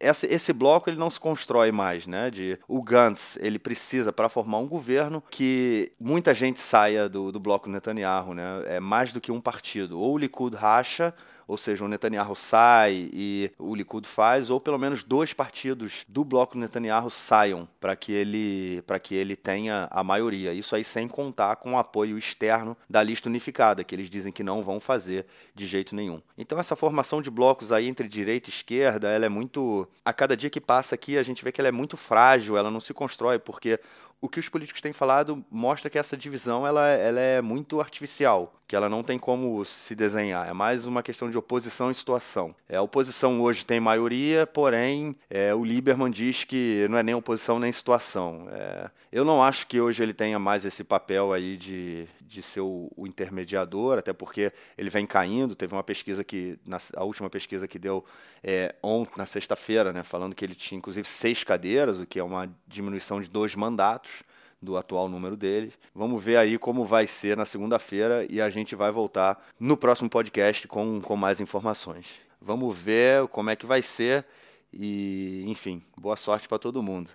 esse, 0.08 0.26
esse 0.26 0.52
bloco 0.52 0.88
ele 0.88 0.98
não 0.98 1.10
se 1.10 1.18
constrói 1.18 1.72
mais, 1.72 2.06
né? 2.06 2.30
De 2.30 2.58
o 2.68 2.82
Gantz 2.82 3.38
ele 3.40 3.58
precisa 3.58 4.12
para 4.12 4.28
formar 4.28 4.58
um 4.58 4.66
governo 4.66 5.22
que 5.30 5.92
muita 5.98 6.34
gente 6.34 6.60
saia 6.60 7.08
do, 7.08 7.32
do 7.32 7.40
bloco 7.40 7.68
Netanyahu, 7.68 8.34
né? 8.34 8.62
É 8.66 8.80
mais 8.80 9.12
do 9.12 9.20
que 9.20 9.32
um 9.32 9.40
partido. 9.40 9.98
Ou 9.98 10.14
o 10.14 10.18
Likud 10.18 10.54
racha, 10.56 11.14
ou 11.46 11.56
seja, 11.56 11.84
o 11.84 11.88
Netanyahu 11.88 12.34
sai 12.34 13.10
e 13.12 13.50
o 13.58 13.74
Likud 13.74 14.06
faz, 14.06 14.50
ou 14.50 14.60
pelo 14.60 14.78
menos 14.78 15.02
dois 15.02 15.32
partidos 15.32 16.04
do 16.08 16.24
bloco 16.24 16.56
Netanyahu 16.56 17.10
saiam 17.10 17.68
para 17.80 17.94
que 17.94 18.12
ele 18.12 18.82
para 18.86 18.98
que 18.98 19.14
ele 19.14 19.36
tenha 19.36 19.88
a 19.90 20.02
maioria. 20.02 20.52
Isso 20.52 20.74
aí 20.74 20.84
sem 20.84 21.06
contar 21.06 21.56
com 21.56 21.74
o 21.74 21.78
apoio 21.78 22.18
externo 22.18 22.76
da 22.88 23.02
lista 23.02 23.28
unificada, 23.28 23.84
que 23.84 23.94
eles 23.94 24.08
dizem 24.08 24.32
que 24.32 24.42
não 24.42 24.62
vão 24.62 24.80
fazer 24.80 25.26
de 25.54 25.66
jeito 25.66 25.94
nenhum. 25.94 26.20
Então 26.36 26.58
essa 26.58 26.76
formação 26.76 27.20
de 27.20 27.30
blocos 27.30 27.72
aí 27.72 27.88
entre 27.88 28.08
direita 28.08 28.48
e 28.48 28.52
esquerda, 28.52 29.08
ela 29.08 29.26
é 29.26 29.28
muito 29.28 29.88
a 30.04 30.12
cada 30.12 30.36
dia 30.36 30.50
que 30.50 30.60
passa 30.60 30.94
aqui, 30.94 31.18
a 31.18 31.22
gente 31.22 31.44
vê 31.44 31.52
que 31.52 31.60
ela 31.60 31.68
é 31.68 31.72
muito 31.72 31.96
frágil, 31.96 32.56
ela 32.56 32.70
não 32.70 32.80
se 32.80 32.94
constrói, 32.94 33.38
porque 33.38 33.78
o 34.24 34.28
que 34.28 34.40
os 34.40 34.48
políticos 34.48 34.80
têm 34.80 34.92
falado 34.92 35.44
mostra 35.50 35.90
que 35.90 35.98
essa 35.98 36.16
divisão 36.16 36.66
ela, 36.66 36.88
ela 36.88 37.20
é 37.20 37.42
muito 37.42 37.78
artificial, 37.78 38.54
que 38.66 38.74
ela 38.74 38.88
não 38.88 39.02
tem 39.02 39.18
como 39.18 39.62
se 39.66 39.94
desenhar. 39.94 40.48
É 40.48 40.52
mais 40.54 40.86
uma 40.86 41.02
questão 41.02 41.30
de 41.30 41.36
oposição 41.36 41.90
e 41.90 41.94
situação. 41.94 42.54
É, 42.66 42.76
a 42.76 42.82
oposição 42.82 43.42
hoje 43.42 43.66
tem 43.66 43.80
maioria, 43.80 44.46
porém 44.46 45.14
é, 45.28 45.54
o 45.54 45.62
Lieberman 45.62 46.10
diz 46.10 46.42
que 46.42 46.86
não 46.88 46.96
é 46.96 47.02
nem 47.02 47.14
oposição 47.14 47.58
nem 47.58 47.70
situação. 47.70 48.48
É, 48.50 48.90
eu 49.12 49.26
não 49.26 49.42
acho 49.42 49.66
que 49.66 49.78
hoje 49.78 50.02
ele 50.02 50.14
tenha 50.14 50.38
mais 50.38 50.64
esse 50.64 50.82
papel 50.82 51.32
aí 51.32 51.58
de, 51.58 52.08
de 52.26 52.42
ser 52.42 52.60
o, 52.60 52.90
o, 52.96 53.06
intermediador, 53.06 53.98
até 53.98 54.12
porque 54.12 54.52
ele 54.76 54.90
vem 54.90 55.06
caindo. 55.06 55.54
Teve 55.54 55.74
uma 55.74 55.82
pesquisa 55.82 56.24
que, 56.24 56.58
na, 56.66 56.78
a 56.96 57.04
última 57.04 57.28
pesquisa 57.30 57.68
que 57.68 57.78
deu 57.78 58.04
é, 58.42 58.74
ontem, 58.82 59.12
na 59.16 59.26
sexta-feira, 59.26 59.92
né, 59.92 60.02
falando 60.02 60.34
que 60.34 60.44
ele 60.44 60.54
tinha 60.54 60.78
inclusive 60.78 61.06
seis 61.06 61.44
cadeiras, 61.44 62.00
o 62.00 62.06
que 62.06 62.18
é 62.18 62.24
uma 62.24 62.50
diminuição 62.66 63.20
de 63.20 63.28
dois 63.28 63.54
mandatos 63.54 64.22
do 64.60 64.76
atual 64.76 65.08
número 65.08 65.36
dele. 65.36 65.72
Vamos 65.94 66.22
ver 66.22 66.36
aí 66.36 66.58
como 66.58 66.84
vai 66.84 67.06
ser 67.06 67.36
na 67.36 67.44
segunda-feira 67.44 68.26
e 68.28 68.40
a 68.40 68.48
gente 68.48 68.74
vai 68.74 68.90
voltar 68.90 69.44
no 69.60 69.76
próximo 69.76 70.08
podcast 70.08 70.66
com, 70.66 71.00
com 71.00 71.16
mais 71.16 71.40
informações. 71.40 72.06
Vamos 72.40 72.76
ver 72.76 73.28
como 73.28 73.50
é 73.50 73.56
que 73.56 73.66
vai 73.66 73.82
ser 73.82 74.24
e, 74.72 75.44
enfim, 75.46 75.82
boa 75.96 76.16
sorte 76.16 76.48
para 76.48 76.58
todo 76.58 76.82
mundo. 76.82 77.10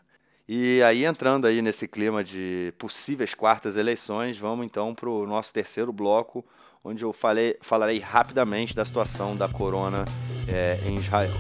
E 0.52 0.82
aí, 0.82 1.06
entrando 1.06 1.46
aí 1.46 1.62
nesse 1.62 1.88
clima 1.88 2.24
de 2.24 2.74
possíveis 2.80 3.36
quartas 3.36 3.78
eleições, 3.78 4.36
vamos 4.36 4.66
então 4.66 4.96
para 4.96 5.08
o 5.08 5.28
nosso 5.28 5.54
terceiro 5.54 5.94
bloco, 5.94 6.44
onde 6.84 7.04
eu 7.04 7.14
falei, 7.14 7.56
falarei 7.62 8.00
rapidamente 8.00 8.76
da 8.76 8.84
situação 8.84 9.36
da 9.36 9.48
corona 9.48 10.06
é, 10.48 10.80
em 10.88 10.96
Israel. 10.96 11.36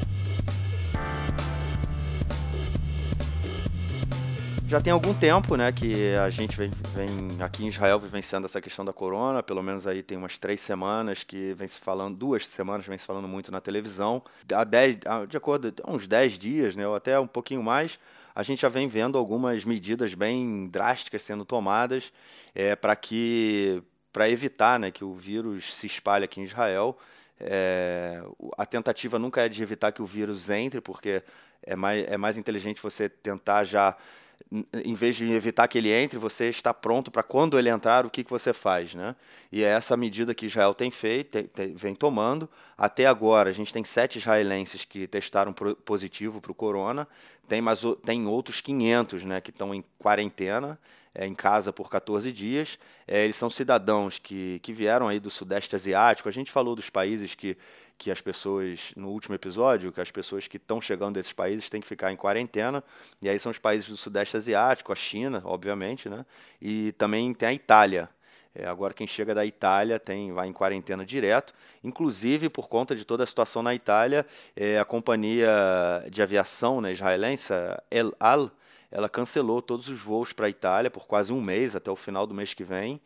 Já 4.69 4.79
tem 4.79 4.93
algum 4.93 5.15
tempo, 5.15 5.55
né, 5.55 5.71
que 5.71 6.13
a 6.13 6.29
gente 6.29 6.55
vem, 6.55 6.69
vem 6.93 7.41
aqui 7.41 7.65
em 7.65 7.69
Israel 7.69 7.99
vivenciando 7.99 8.45
essa 8.45 8.61
questão 8.61 8.85
da 8.85 8.93
corona, 8.93 9.41
pelo 9.41 9.63
menos 9.63 9.87
aí 9.87 10.03
tem 10.03 10.15
umas 10.15 10.37
três 10.37 10.61
semanas 10.61 11.23
que 11.23 11.55
vem 11.55 11.67
se 11.67 11.79
falando, 11.79 12.15
duas 12.15 12.45
semanas 12.45 12.85
vem 12.85 12.95
se 12.95 13.03
falando 13.03 13.27
muito 13.27 13.51
na 13.51 13.59
televisão. 13.59 14.21
Há 14.53 14.63
dez, 14.63 14.99
de 15.27 15.35
acordo, 15.35 15.73
uns 15.87 16.05
dez 16.05 16.33
dias, 16.33 16.75
né, 16.75 16.87
ou 16.87 16.93
até 16.93 17.19
um 17.19 17.25
pouquinho 17.25 17.63
mais, 17.63 17.97
a 18.35 18.43
gente 18.43 18.61
já 18.61 18.69
vem 18.69 18.87
vendo 18.87 19.17
algumas 19.17 19.65
medidas 19.65 20.13
bem 20.13 20.67
drásticas 20.67 21.23
sendo 21.23 21.43
tomadas 21.43 22.13
é, 22.53 22.75
para 22.75 22.95
que 22.95 23.81
para 24.13 24.29
evitar 24.29 24.79
né, 24.79 24.91
que 24.91 25.03
o 25.03 25.15
vírus 25.15 25.73
se 25.73 25.87
espalhe 25.87 26.25
aqui 26.25 26.41
em 26.41 26.43
Israel. 26.43 26.95
É, 27.39 28.21
a 28.55 28.67
tentativa 28.67 29.17
nunca 29.17 29.41
é 29.41 29.49
de 29.49 29.63
evitar 29.63 29.91
que 29.91 30.01
o 30.01 30.05
vírus 30.05 30.47
entre, 30.47 30.79
porque 30.79 31.23
é 31.63 31.75
mais, 31.75 32.07
é 32.07 32.17
mais 32.17 32.37
inteligente 32.37 32.83
você 32.83 33.09
tentar 33.09 33.63
já 33.63 33.95
em 34.51 34.95
vez 34.95 35.15
de 35.15 35.31
evitar 35.31 35.67
que 35.67 35.77
ele 35.77 35.91
entre, 35.91 36.17
você 36.17 36.49
está 36.49 36.73
pronto 36.73 37.11
para 37.11 37.21
quando 37.21 37.59
ele 37.59 37.69
entrar, 37.69 38.05
o 38.05 38.09
que, 38.09 38.23
que 38.23 38.29
você 38.31 38.51
faz, 38.51 38.95
né? 38.95 39.15
E 39.51 39.63
é 39.63 39.67
essa 39.67 39.95
medida 39.95 40.33
que 40.33 40.47
Israel 40.47 40.73
tem 40.73 40.89
feito, 40.89 41.29
tem, 41.29 41.43
tem, 41.43 41.75
vem 41.75 41.93
tomando. 41.93 42.49
Até 42.75 43.05
agora, 43.05 43.51
a 43.51 43.53
gente 43.53 43.71
tem 43.71 43.83
sete 43.83 44.17
israelenses 44.17 44.83
que 44.83 45.07
testaram 45.07 45.53
pro, 45.53 45.75
positivo 45.75 46.41
para 46.41 46.51
o 46.51 46.55
corona, 46.55 47.07
tem, 47.47 47.61
mais, 47.61 47.81
tem 48.03 48.27
outros 48.27 48.59
500 48.59 49.23
né, 49.23 49.41
que 49.41 49.51
estão 49.51 49.73
em 49.73 49.83
quarentena, 49.99 50.79
é, 51.13 51.27
em 51.27 51.35
casa 51.35 51.71
por 51.71 51.89
14 51.89 52.31
dias. 52.31 52.79
É, 53.07 53.23
eles 53.23 53.35
são 53.35 53.49
cidadãos 53.49 54.17
que, 54.17 54.59
que 54.63 54.73
vieram 54.73 55.07
aí 55.07 55.19
do 55.19 55.29
Sudeste 55.29 55.75
Asiático. 55.75 56.29
A 56.29 56.31
gente 56.31 56.51
falou 56.51 56.75
dos 56.75 56.89
países 56.89 57.35
que 57.35 57.55
que 57.99 58.09
as 58.09 58.21
pessoas, 58.21 58.93
no 58.95 59.09
último 59.09 59.35
episódio, 59.35 59.91
que 59.91 59.99
as 59.99 60.09
pessoas 60.09 60.47
que 60.47 60.55
estão 60.55 60.79
chegando 60.79 61.15
desses 61.15 61.33
países 61.33 61.69
têm 61.69 61.81
que 61.81 61.87
ficar 61.87 62.13
em 62.13 62.15
quarentena, 62.15 62.81
e 63.21 63.27
aí 63.27 63.37
são 63.37 63.51
os 63.51 63.59
países 63.59 63.89
do 63.89 63.97
Sudeste 63.97 64.37
Asiático, 64.37 64.93
a 64.93 64.95
China, 64.95 65.41
obviamente, 65.43 66.07
né? 66.07 66.25
E 66.61 66.93
também 66.93 67.33
tem 67.33 67.49
a 67.49 67.53
Itália. 67.53 68.09
É, 68.55 68.65
agora 68.65 68.93
quem 68.93 69.05
chega 69.05 69.35
da 69.35 69.45
Itália 69.45 69.99
tem 69.99 70.31
vai 70.31 70.47
em 70.47 70.53
quarentena 70.53 71.05
direto, 71.05 71.53
inclusive 71.83 72.49
por 72.49 72.69
conta 72.69 72.95
de 72.95 73.03
toda 73.03 73.23
a 73.23 73.27
situação 73.27 73.61
na 73.61 73.75
Itália, 73.75 74.25
é, 74.55 74.79
a 74.79 74.85
companhia 74.85 75.49
de 76.09 76.21
aviação 76.21 76.79
né, 76.79 76.93
israelense, 76.93 77.53
El 77.91 78.15
Al, 78.17 78.49
ela 78.89 79.09
cancelou 79.09 79.61
todos 79.61 79.89
os 79.89 79.99
voos 79.99 80.31
para 80.31 80.47
a 80.47 80.49
Itália 80.49 80.89
por 80.89 81.05
quase 81.05 81.33
um 81.33 81.41
mês, 81.41 81.75
até 81.75 81.91
o 81.91 81.97
final 81.97 82.25
do 82.25 82.33
mês 82.33 82.53
que 82.53 82.63
vem. 82.63 82.99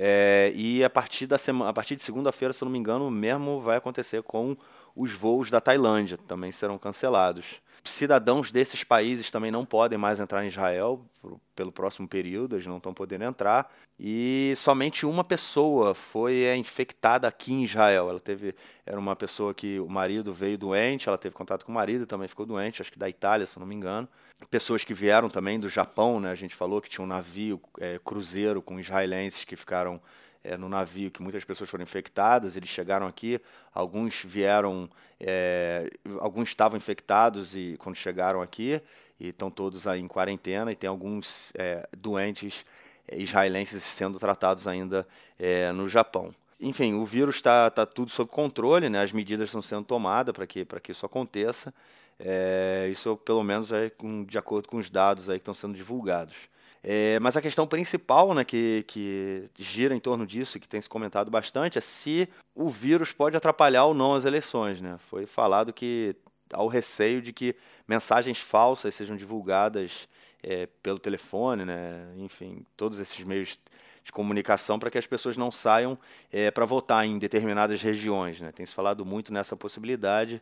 É, 0.00 0.52
e 0.54 0.84
a 0.84 0.88
partir, 0.88 1.26
da 1.26 1.36
semana, 1.36 1.70
a 1.70 1.72
partir 1.72 1.96
de 1.96 2.02
segunda-feira, 2.02 2.54
se 2.54 2.62
eu 2.62 2.66
não 2.66 2.72
me 2.72 2.78
engano, 2.78 3.10
mesmo 3.10 3.60
vai 3.60 3.76
acontecer 3.76 4.22
com 4.22 4.56
os 4.94 5.12
voos 5.12 5.50
da 5.50 5.60
Tailândia, 5.60 6.16
também 6.16 6.52
serão 6.52 6.78
cancelados. 6.78 7.56
Cidadãos 7.82 8.52
desses 8.52 8.84
países 8.84 9.30
também 9.30 9.50
não 9.50 9.64
podem 9.64 9.98
mais 9.98 10.20
entrar 10.20 10.44
em 10.44 10.48
Israel 10.48 11.04
pelo 11.56 11.72
próximo 11.72 12.06
período, 12.06 12.54
eles 12.54 12.66
não 12.66 12.76
estão 12.76 12.94
podendo 12.94 13.24
entrar. 13.24 13.72
E 13.98 14.54
somente 14.56 15.04
uma 15.04 15.24
pessoa 15.24 15.94
foi 15.94 16.42
é, 16.42 16.56
infectada 16.56 17.26
aqui 17.26 17.52
em 17.52 17.64
Israel. 17.64 18.08
Ela 18.08 18.20
teve, 18.20 18.54
era 18.86 18.98
uma 18.98 19.16
pessoa 19.16 19.52
que 19.52 19.80
o 19.80 19.88
marido 19.88 20.32
veio 20.32 20.56
doente, 20.56 21.08
ela 21.08 21.18
teve 21.18 21.34
contato 21.34 21.64
com 21.64 21.72
o 21.72 21.74
marido, 21.74 22.06
também 22.06 22.28
ficou 22.28 22.46
doente, 22.46 22.80
acho 22.80 22.92
que 22.92 22.98
da 22.98 23.08
Itália, 23.08 23.46
se 23.46 23.58
não 23.58 23.66
me 23.66 23.74
engano. 23.74 24.08
Pessoas 24.50 24.84
que 24.84 24.94
vieram 24.94 25.28
também 25.28 25.58
do 25.58 25.68
Japão, 25.68 26.20
né? 26.20 26.30
A 26.30 26.34
gente 26.34 26.54
falou 26.54 26.80
que 26.80 26.88
tinha 26.88 27.04
um 27.04 27.08
navio 27.08 27.60
é, 27.78 27.98
cruzeiro 28.04 28.62
com 28.62 28.78
israelenses 28.78 29.44
que 29.44 29.56
ficaram 29.56 30.00
é, 30.42 30.56
no 30.56 30.68
navio 30.68 31.10
que 31.10 31.22
muitas 31.22 31.44
pessoas 31.44 31.68
foram 31.68 31.82
infectadas, 31.82 32.56
eles 32.56 32.68
chegaram 32.68 33.06
aqui, 33.06 33.40
alguns 33.74 34.22
vieram, 34.24 34.88
é, 35.20 35.90
alguns 36.20 36.48
estavam 36.48 36.76
infectados 36.76 37.54
e 37.54 37.76
quando 37.78 37.96
chegaram 37.96 38.40
aqui 38.40 38.80
e 39.18 39.28
estão 39.28 39.50
todos 39.50 39.86
aí 39.86 40.00
em 40.00 40.08
quarentena 40.08 40.72
e 40.72 40.76
tem 40.76 40.88
alguns 40.88 41.52
é, 41.56 41.88
doentes 41.96 42.64
é, 43.06 43.18
israelenses 43.18 43.82
sendo 43.82 44.18
tratados 44.18 44.66
ainda 44.66 45.06
é, 45.38 45.72
no 45.72 45.88
Japão. 45.88 46.32
Enfim, 46.60 46.94
o 46.94 47.04
vírus 47.04 47.36
está 47.36 47.70
tá 47.70 47.86
tudo 47.86 48.10
sob 48.10 48.30
controle, 48.30 48.88
né? 48.88 49.02
as 49.02 49.12
medidas 49.12 49.48
estão 49.48 49.62
sendo 49.62 49.84
tomadas 49.84 50.32
para 50.34 50.46
que, 50.46 50.64
que 50.64 50.92
isso 50.92 51.06
aconteça. 51.06 51.72
É, 52.18 52.88
isso, 52.90 53.16
pelo 53.18 53.42
menos, 53.42 53.72
é 53.72 53.90
com, 53.90 54.24
de 54.24 54.38
acordo 54.38 54.68
com 54.68 54.78
os 54.78 54.90
dados 54.90 55.28
aí 55.28 55.38
que 55.38 55.42
estão 55.42 55.54
sendo 55.54 55.74
divulgados. 55.74 56.34
É, 56.82 57.18
mas 57.20 57.36
a 57.36 57.42
questão 57.42 57.66
principal 57.66 58.34
né, 58.34 58.44
que, 58.44 58.84
que 58.86 59.50
gira 59.58 59.94
em 59.94 60.00
torno 60.00 60.26
disso, 60.26 60.58
que 60.58 60.68
tem 60.68 60.80
se 60.80 60.88
comentado 60.88 61.30
bastante, 61.30 61.78
é 61.78 61.80
se 61.80 62.28
o 62.54 62.68
vírus 62.68 63.12
pode 63.12 63.36
atrapalhar 63.36 63.84
ou 63.84 63.94
não 63.94 64.14
as 64.14 64.24
eleições. 64.24 64.80
Né? 64.80 64.96
Foi 65.10 65.26
falado 65.26 65.72
que 65.72 66.14
há 66.52 66.62
o 66.62 66.68
receio 66.68 67.20
de 67.20 67.32
que 67.32 67.54
mensagens 67.86 68.38
falsas 68.38 68.94
sejam 68.94 69.16
divulgadas 69.16 70.08
é, 70.42 70.66
pelo 70.82 70.98
telefone, 70.98 71.64
né? 71.64 72.08
enfim, 72.16 72.64
todos 72.76 72.98
esses 72.98 73.24
meios 73.24 73.58
de 74.04 74.12
comunicação 74.12 74.78
para 74.78 74.90
que 74.90 74.96
as 74.96 75.06
pessoas 75.06 75.36
não 75.36 75.52
saiam 75.52 75.98
é, 76.32 76.50
para 76.50 76.64
votar 76.64 77.04
em 77.04 77.18
determinadas 77.18 77.82
regiões. 77.82 78.40
Né? 78.40 78.52
Tem 78.52 78.64
se 78.64 78.74
falado 78.74 79.04
muito 79.04 79.32
nessa 79.32 79.56
possibilidade 79.56 80.40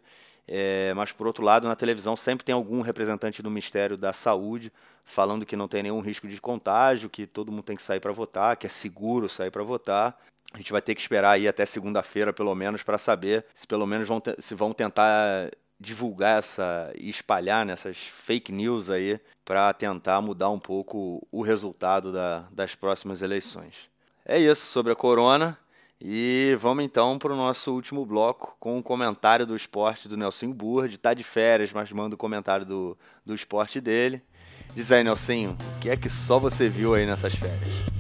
é, 0.49 0.95
mas, 0.95 1.11
por 1.11 1.27
outro 1.27 1.45
lado, 1.45 1.67
na 1.67 1.75
televisão 1.75 2.17
sempre 2.17 2.45
tem 2.45 2.55
algum 2.55 2.81
representante 2.81 3.43
do 3.43 3.51
Ministério 3.51 3.97
da 3.97 4.13
Saúde 4.13 4.73
falando 5.05 5.47
que 5.47 5.57
não 5.57 5.69
tem 5.69 5.83
nenhum 5.83 6.01
risco 6.01 6.29
de 6.29 6.41
contágio, 6.41 7.11
que 7.11 7.27
todo 7.27 7.51
mundo 7.51 7.65
tem 7.65 7.77
que 7.77 7.83
sair 7.83 8.01
para 8.01 8.13
votar, 8.13 8.57
que 8.57 8.67
é 8.67 8.71
seguro 8.71 9.29
sair 9.29 9.51
para 9.51 9.63
votar. 9.63 10.19
A 10.53 10.59
gente 10.59 10.73
vai 10.73 10.81
ter 10.81 10.95
que 10.95 11.01
esperar 11.01 11.33
aí 11.33 11.49
até 11.49 11.67
segunda-feira, 11.67 12.33
pelo 12.33 12.55
menos, 12.55 12.83
para 12.83 12.99
saber 12.99 13.45
se 13.55 13.67
pelo 13.67 13.87
menos 13.87 14.07
vão, 14.07 14.23
se 14.39 14.55
vão 14.55 14.73
tentar 14.73 15.51
divulgar 15.79 16.39
essa 16.39 16.93
e 16.97 17.11
espalhar 17.11 17.67
nessas 17.67 17.97
fake 17.99 18.51
news 18.51 18.89
aí 18.89 19.21
para 19.45 19.73
tentar 19.75 20.21
mudar 20.21 20.49
um 20.51 20.59
pouco 20.59 21.27
o 21.31 21.43
resultado 21.43 22.13
da, 22.13 22.45
das 22.51 22.75
próximas 22.75 23.21
eleições. 23.21 23.75
É 24.25 24.39
isso 24.39 24.67
sobre 24.67 24.93
a 24.93 24.97
corona. 24.97 25.59
E 26.01 26.57
vamos 26.61 26.85
então 26.85 27.19
para 27.19 27.33
o 27.33 27.37
nosso 27.37 27.73
último 27.73 28.05
bloco 28.05 28.55
com 28.61 28.77
um 28.77 28.83
comentário 28.83 29.47
do 29.47 29.57
esporte 29.57 30.09
do 30.09 30.17
Nelson 30.17 30.53
Burd. 30.53 30.95
Está 30.95 31.15
de 31.15 31.25
férias, 31.25 31.73
mas 31.73 31.91
manda 31.91 32.15
o 32.15 32.17
um 32.17 32.19
comentário 32.19 32.67
do, 32.67 32.99
do 33.25 33.35
esporte 33.35 33.81
dele. 33.81 34.21
Diz 34.75 34.93
aí, 34.93 35.03
Nelson, 35.03 35.57
o 35.77 35.81
que 35.81 35.89
é 35.89 35.97
que 35.97 36.11
só 36.11 36.39
você 36.39 36.69
viu 36.69 36.95
aí 36.95 37.07
nessas 37.07 37.35
férias? 37.35 37.97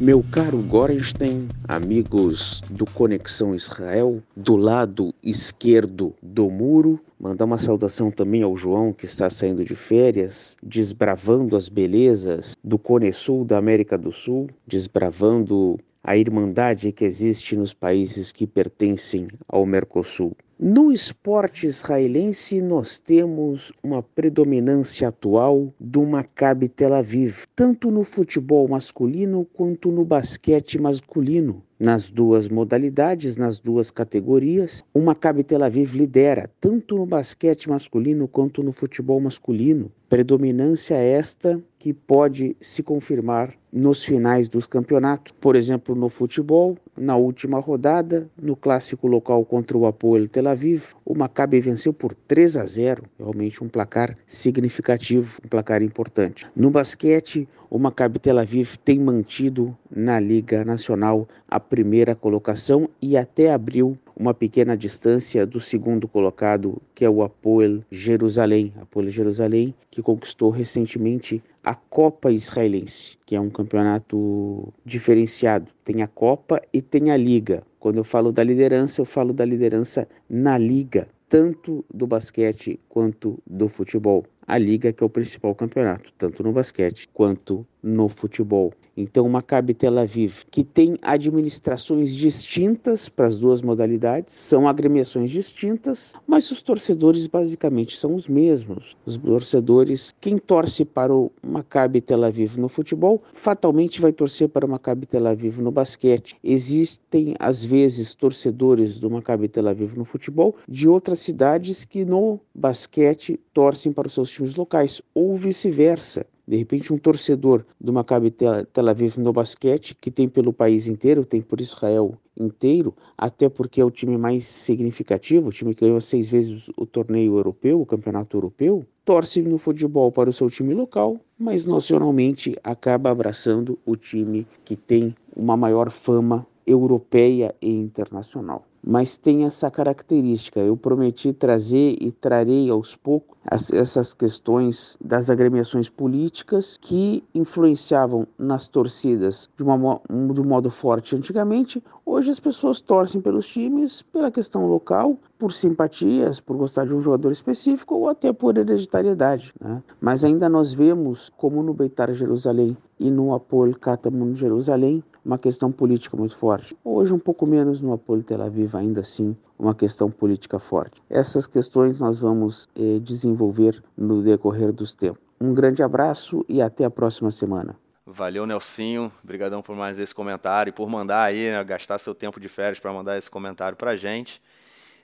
Meu 0.00 0.24
caro 0.24 0.58
Gorenstein, 0.58 1.48
amigos 1.68 2.62
do 2.70 2.84
Conexão 2.84 3.54
Israel, 3.54 4.22
do 4.34 4.56
lado 4.56 5.14
esquerdo 5.22 6.14
do 6.22 6.50
muro, 6.50 6.98
Mandar 7.24 7.46
uma 7.46 7.56
saudação 7.56 8.10
também 8.10 8.42
ao 8.42 8.54
João, 8.54 8.92
que 8.92 9.06
está 9.06 9.30
saindo 9.30 9.64
de 9.64 9.74
férias, 9.74 10.58
desbravando 10.62 11.56
as 11.56 11.70
belezas 11.70 12.54
do 12.62 12.78
Cone 12.78 13.10
Sul 13.14 13.46
da 13.46 13.56
América 13.56 13.96
do 13.96 14.12
Sul, 14.12 14.50
desbravando 14.66 15.80
a 16.02 16.18
irmandade 16.18 16.92
que 16.92 17.02
existe 17.02 17.56
nos 17.56 17.72
países 17.72 18.30
que 18.30 18.46
pertencem 18.46 19.26
ao 19.48 19.64
Mercosul. 19.64 20.36
No 20.60 20.92
esporte 20.92 21.66
israelense, 21.66 22.60
nós 22.60 22.98
temos 22.98 23.72
uma 23.82 24.02
predominância 24.02 25.08
atual 25.08 25.72
do 25.80 26.04
Maccabi 26.04 26.68
Tel 26.68 26.92
Aviv, 26.92 27.46
tanto 27.56 27.90
no 27.90 28.04
futebol 28.04 28.68
masculino 28.68 29.46
quanto 29.54 29.90
no 29.90 30.04
basquete 30.04 30.78
masculino. 30.78 31.62
Nas 31.78 32.10
duas 32.10 32.48
modalidades, 32.48 33.36
nas 33.36 33.58
duas 33.58 33.90
categorias, 33.90 34.82
o 34.94 35.00
Maccabi 35.00 35.42
Tel 35.42 35.64
Aviv 35.64 35.94
lidera 35.96 36.48
tanto 36.60 36.96
no 36.96 37.04
basquete 37.04 37.68
masculino 37.68 38.28
quanto 38.28 38.62
no 38.62 38.72
futebol 38.72 39.20
masculino. 39.20 39.90
Predominância 40.08 40.94
esta 40.94 41.60
que 41.84 41.92
pode 41.92 42.56
se 42.60 42.82
confirmar 42.82 43.52
nos 43.72 44.04
finais 44.04 44.48
dos 44.48 44.66
campeonatos. 44.66 45.32
Por 45.40 45.56
exemplo, 45.56 45.94
no 45.94 46.08
futebol, 46.08 46.78
na 46.96 47.16
última 47.16 47.58
rodada, 47.58 48.30
no 48.40 48.54
clássico 48.54 49.08
local 49.08 49.44
contra 49.44 49.76
o 49.76 49.84
Apoel 49.84 50.28
Tel 50.28 50.48
Aviv, 50.48 50.94
o 51.04 51.14
Maccabi 51.14 51.60
venceu 51.60 51.92
por 51.92 52.14
3 52.14 52.56
a 52.56 52.64
0, 52.64 53.02
realmente 53.18 53.62
um 53.62 53.68
placar 53.68 54.16
significativo, 54.26 55.40
um 55.44 55.48
placar 55.48 55.82
importante. 55.82 56.46
No 56.54 56.70
basquete, 56.70 57.48
o 57.68 57.78
Maccabi 57.78 58.20
Tel 58.20 58.38
Aviv 58.38 58.76
tem 58.84 59.00
mantido 59.00 59.76
na 59.90 60.20
Liga 60.20 60.64
Nacional 60.64 61.28
a 61.48 61.58
primeira 61.64 62.14
colocação 62.14 62.88
e 63.02 63.16
até 63.16 63.52
abriu 63.52 63.98
uma 64.16 64.32
pequena 64.32 64.76
distância 64.76 65.44
do 65.44 65.58
segundo 65.58 66.06
colocado, 66.06 66.80
que 66.94 67.04
é 67.04 67.10
o 67.10 67.22
Apoel 67.22 67.80
Jerusalém. 67.90 68.72
Apoel 68.80 69.08
Jerusalém, 69.08 69.74
que 69.90 70.00
conquistou 70.00 70.50
recentemente 70.50 71.42
a 71.64 71.74
Copa 71.74 72.30
Israelense, 72.30 73.18
que 73.26 73.34
é 73.34 73.40
um 73.40 73.50
campeonato 73.50 74.72
diferenciado. 74.84 75.72
Tem 75.82 76.02
a 76.02 76.06
Copa 76.06 76.62
e 76.72 76.80
tem 76.80 77.10
a 77.10 77.16
Liga. 77.16 77.62
Quando 77.80 77.96
eu 77.96 78.04
falo 78.04 78.30
da 78.30 78.44
liderança, 78.44 79.00
eu 79.00 79.04
falo 79.04 79.32
da 79.32 79.44
liderança 79.44 80.06
na 80.28 80.56
Liga, 80.56 81.08
tanto 81.28 81.84
do 81.92 82.06
basquete 82.06 82.78
quanto 82.94 83.42
do 83.44 83.68
futebol. 83.68 84.24
A 84.46 84.56
Liga, 84.56 84.92
que 84.92 85.02
é 85.02 85.06
o 85.06 85.10
principal 85.10 85.52
campeonato, 85.52 86.12
tanto 86.16 86.44
no 86.44 86.52
basquete 86.52 87.08
quanto 87.12 87.66
no 87.82 88.08
futebol. 88.08 88.72
Então, 88.96 89.28
Maccabi 89.28 89.74
Tel 89.74 89.98
Aviv, 89.98 90.44
que 90.50 90.62
tem 90.62 90.96
administrações 91.02 92.14
distintas 92.14 93.08
para 93.08 93.26
as 93.26 93.40
duas 93.40 93.60
modalidades, 93.60 94.34
são 94.34 94.68
agremiações 94.68 95.30
distintas, 95.32 96.14
mas 96.26 96.48
os 96.50 96.62
torcedores 96.62 97.26
basicamente 97.26 97.96
são 97.96 98.14
os 98.14 98.28
mesmos. 98.28 98.96
Os 99.04 99.16
torcedores, 99.16 100.14
quem 100.20 100.38
torce 100.38 100.84
para 100.84 101.12
o 101.12 101.32
Maccabi 101.42 102.00
Tel 102.00 102.22
Aviv 102.22 102.56
no 102.56 102.68
futebol, 102.68 103.20
fatalmente 103.32 104.00
vai 104.00 104.12
torcer 104.12 104.48
para 104.48 104.64
o 104.64 104.68
Maccabi 104.68 105.06
Tel 105.06 105.26
Aviv 105.26 105.58
no 105.60 105.72
basquete. 105.72 106.36
Existem 106.44 107.34
às 107.40 107.64
vezes 107.64 108.14
torcedores 108.14 109.00
do 109.00 109.10
Maccabi 109.10 109.48
Tel 109.48 109.68
Aviv 109.68 109.96
no 109.96 110.04
futebol 110.04 110.54
de 110.68 110.88
outras 110.88 111.18
cidades 111.18 111.84
que 111.84 112.04
no 112.04 112.38
basquete 112.54 112.83
basquete 112.84 113.40
torcem 113.52 113.92
para 113.92 114.06
os 114.06 114.12
seus 114.12 114.30
times 114.30 114.56
locais, 114.56 115.00
ou 115.14 115.36
vice-versa. 115.36 116.26
De 116.46 116.58
repente, 116.58 116.92
um 116.92 116.98
torcedor 116.98 117.64
do 117.80 117.90
Maccabi 117.90 118.30
Tel 118.30 118.88
Aviv 118.88 119.16
no 119.16 119.32
basquete, 119.32 119.96
que 119.98 120.10
tem 120.10 120.28
pelo 120.28 120.52
país 120.52 120.86
inteiro, 120.86 121.24
tem 121.24 121.40
por 121.40 121.58
Israel 121.58 122.18
inteiro, 122.38 122.94
até 123.16 123.48
porque 123.48 123.80
é 123.80 123.84
o 123.84 123.90
time 123.90 124.18
mais 124.18 124.46
significativo, 124.46 125.48
o 125.48 125.52
time 125.52 125.74
que 125.74 125.86
ganhou 125.86 126.00
seis 126.02 126.28
vezes 126.28 126.70
o 126.76 126.84
torneio 126.84 127.36
europeu, 127.38 127.80
o 127.80 127.86
campeonato 127.86 128.36
europeu, 128.36 128.84
torce 129.06 129.40
no 129.40 129.56
futebol 129.56 130.12
para 130.12 130.28
o 130.28 130.32
seu 130.32 130.50
time 130.50 130.74
local, 130.74 131.18
mas 131.38 131.64
nacionalmente 131.64 132.54
acaba 132.62 133.10
abraçando 133.10 133.78
o 133.86 133.96
time 133.96 134.46
que 134.66 134.76
tem 134.76 135.14
uma 135.34 135.56
maior 135.56 135.90
fama 135.90 136.46
europeia 136.66 137.54
e 137.62 137.70
internacional 137.70 138.66
mas 138.86 139.16
tem 139.16 139.44
essa 139.44 139.70
característica. 139.70 140.60
Eu 140.60 140.76
prometi 140.76 141.32
trazer 141.32 141.96
e 142.00 142.12
trarei 142.12 142.68
aos 142.68 142.94
poucos 142.94 143.33
essas 143.50 144.14
questões 144.14 144.96
das 145.00 145.28
agremiações 145.28 145.88
políticas 145.88 146.78
que 146.80 147.22
influenciavam 147.34 148.26
nas 148.38 148.68
torcidas 148.68 149.50
de, 149.56 149.62
uma, 149.62 150.00
de 150.32 150.40
um 150.40 150.44
modo 150.44 150.70
forte 150.70 151.14
antigamente. 151.14 151.82
Hoje 152.06 152.30
as 152.30 152.40
pessoas 152.40 152.80
torcem 152.80 153.20
pelos 153.20 153.46
times 153.46 154.02
pela 154.02 154.30
questão 154.30 154.66
local, 154.66 155.18
por 155.38 155.52
simpatias, 155.52 156.40
por 156.40 156.56
gostar 156.56 156.86
de 156.86 156.94
um 156.94 157.00
jogador 157.00 157.32
específico 157.32 157.94
ou 157.94 158.08
até 158.08 158.32
por 158.32 158.56
hereditariedade. 158.56 159.52
Né? 159.60 159.82
Mas 160.00 160.24
ainda 160.24 160.48
nós 160.48 160.72
vemos, 160.72 161.30
como 161.36 161.62
no 161.62 161.74
Beitar 161.74 162.12
Jerusalém 162.12 162.76
e 162.98 163.10
no 163.10 163.34
Apol 163.34 163.72
Katamun 163.74 164.34
Jerusalém, 164.34 165.02
uma 165.24 165.38
questão 165.38 165.72
política 165.72 166.16
muito 166.16 166.36
forte. 166.36 166.76
Hoje 166.84 167.12
um 167.12 167.18
pouco 167.18 167.46
menos 167.46 167.80
no 167.80 167.92
Apolo 167.92 168.22
Tel 168.22 168.42
Aviv, 168.42 168.74
ainda 168.76 169.00
assim 169.00 169.34
uma 169.58 169.74
questão 169.74 170.10
política 170.10 170.58
forte. 170.58 171.02
Essas 171.08 171.46
questões 171.46 172.00
nós 172.00 172.20
vamos 172.20 172.68
eh, 172.76 172.98
desenvolver 173.00 173.82
no 173.96 174.22
decorrer 174.22 174.72
dos 174.72 174.94
tempos. 174.94 175.22
Um 175.40 175.52
grande 175.52 175.82
abraço 175.82 176.44
e 176.48 176.62
até 176.62 176.84
a 176.84 176.90
próxima 176.90 177.30
semana. 177.30 177.76
Valeu, 178.06 178.46
Nelsinho. 178.46 179.10
Obrigadão 179.22 179.62
por 179.62 179.74
mais 179.74 179.98
esse 179.98 180.14
comentário 180.14 180.70
e 180.70 180.72
por 180.72 180.88
mandar 180.88 181.22
aí, 181.22 181.50
né, 181.50 181.64
gastar 181.64 181.98
seu 181.98 182.14
tempo 182.14 182.38
de 182.38 182.48
férias 182.48 182.78
para 182.78 182.92
mandar 182.92 183.16
esse 183.16 183.30
comentário 183.30 183.76
para 183.76 183.96
gente. 183.96 184.40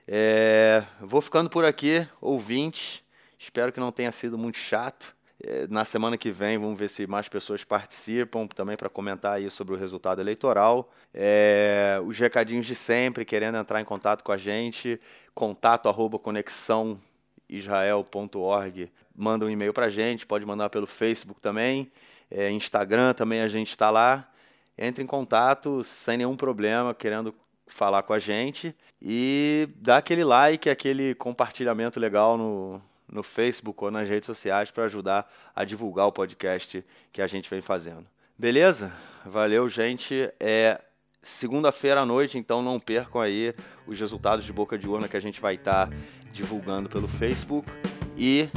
É, 0.06 0.84
vou 1.00 1.20
ficando 1.20 1.48
por 1.48 1.64
aqui, 1.64 2.06
ouvinte. 2.20 3.04
Espero 3.38 3.72
que 3.72 3.80
não 3.80 3.90
tenha 3.90 4.12
sido 4.12 4.36
muito 4.36 4.58
chato. 4.58 5.16
É, 5.42 5.66
na 5.68 5.86
semana 5.86 6.18
que 6.18 6.30
vem, 6.30 6.58
vamos 6.58 6.78
ver 6.78 6.90
se 6.90 7.06
mais 7.06 7.26
pessoas 7.28 7.64
participam 7.64 8.46
também 8.46 8.76
para 8.76 8.90
comentar 8.90 9.34
aí 9.34 9.50
sobre 9.50 9.74
o 9.74 9.76
resultado 9.76 10.20
eleitoral. 10.20 10.92
É, 11.14 11.98
os 12.04 12.18
recadinhos 12.18 12.66
de 12.66 12.74
sempre, 12.74 13.24
querendo 13.24 13.56
entrar 13.56 13.80
em 13.80 13.84
contato 13.84 14.22
com 14.22 14.32
a 14.32 14.36
gente, 14.36 15.00
contato 15.34 15.88
arroba 15.88 16.18
conexãoisrael.org. 16.18 18.90
Manda 19.16 19.46
um 19.46 19.50
e-mail 19.50 19.72
para 19.72 19.86
a 19.86 19.90
gente, 19.90 20.26
pode 20.26 20.44
mandar 20.44 20.68
pelo 20.68 20.86
Facebook 20.86 21.40
também, 21.40 21.90
é, 22.30 22.50
Instagram 22.50 23.14
também 23.14 23.40
a 23.40 23.48
gente 23.48 23.70
está 23.70 23.88
lá. 23.90 24.28
Entre 24.76 25.02
em 25.02 25.06
contato 25.06 25.82
sem 25.84 26.18
nenhum 26.18 26.36
problema, 26.36 26.94
querendo 26.94 27.34
falar 27.66 28.02
com 28.02 28.12
a 28.12 28.18
gente 28.18 28.74
e 29.00 29.68
dá 29.76 29.96
aquele 29.98 30.24
like, 30.24 30.68
aquele 30.68 31.14
compartilhamento 31.14 32.00
legal 32.00 32.36
no, 32.36 32.82
no 33.10 33.22
Facebook 33.22 33.82
ou 33.84 33.90
nas 33.90 34.08
redes 34.08 34.26
sociais 34.26 34.70
para 34.70 34.84
ajudar 34.84 35.30
a 35.54 35.64
divulgar 35.64 36.06
o 36.06 36.12
podcast 36.12 36.84
que 37.12 37.20
a 37.20 37.26
gente 37.26 37.48
vem 37.50 37.60
fazendo. 37.60 38.06
Beleza? 38.38 38.92
Valeu, 39.24 39.68
gente. 39.68 40.30
É 40.38 40.80
segunda-feira 41.22 42.00
à 42.00 42.06
noite, 42.06 42.38
então 42.38 42.62
não 42.62 42.80
percam 42.80 43.20
aí 43.20 43.54
os 43.86 43.98
resultados 43.98 44.44
de 44.44 44.52
boca 44.52 44.78
de 44.78 44.88
urna 44.88 45.08
que 45.08 45.16
a 45.16 45.20
gente 45.20 45.40
vai 45.40 45.56
estar 45.56 45.88
tá 45.88 45.96
divulgando 46.32 46.88
pelo 46.88 47.08
Facebook. 47.08 47.68
E 48.16 48.48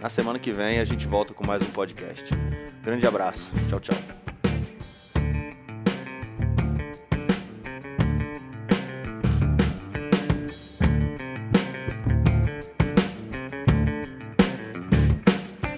na 0.00 0.08
semana 0.08 0.38
que 0.38 0.52
vem 0.52 0.78
a 0.80 0.84
gente 0.84 1.06
volta 1.06 1.32
com 1.32 1.46
mais 1.46 1.62
um 1.62 1.70
podcast. 1.70 2.24
Grande 2.82 3.06
abraço. 3.06 3.50
Tchau, 3.70 3.80
tchau. 3.80 4.31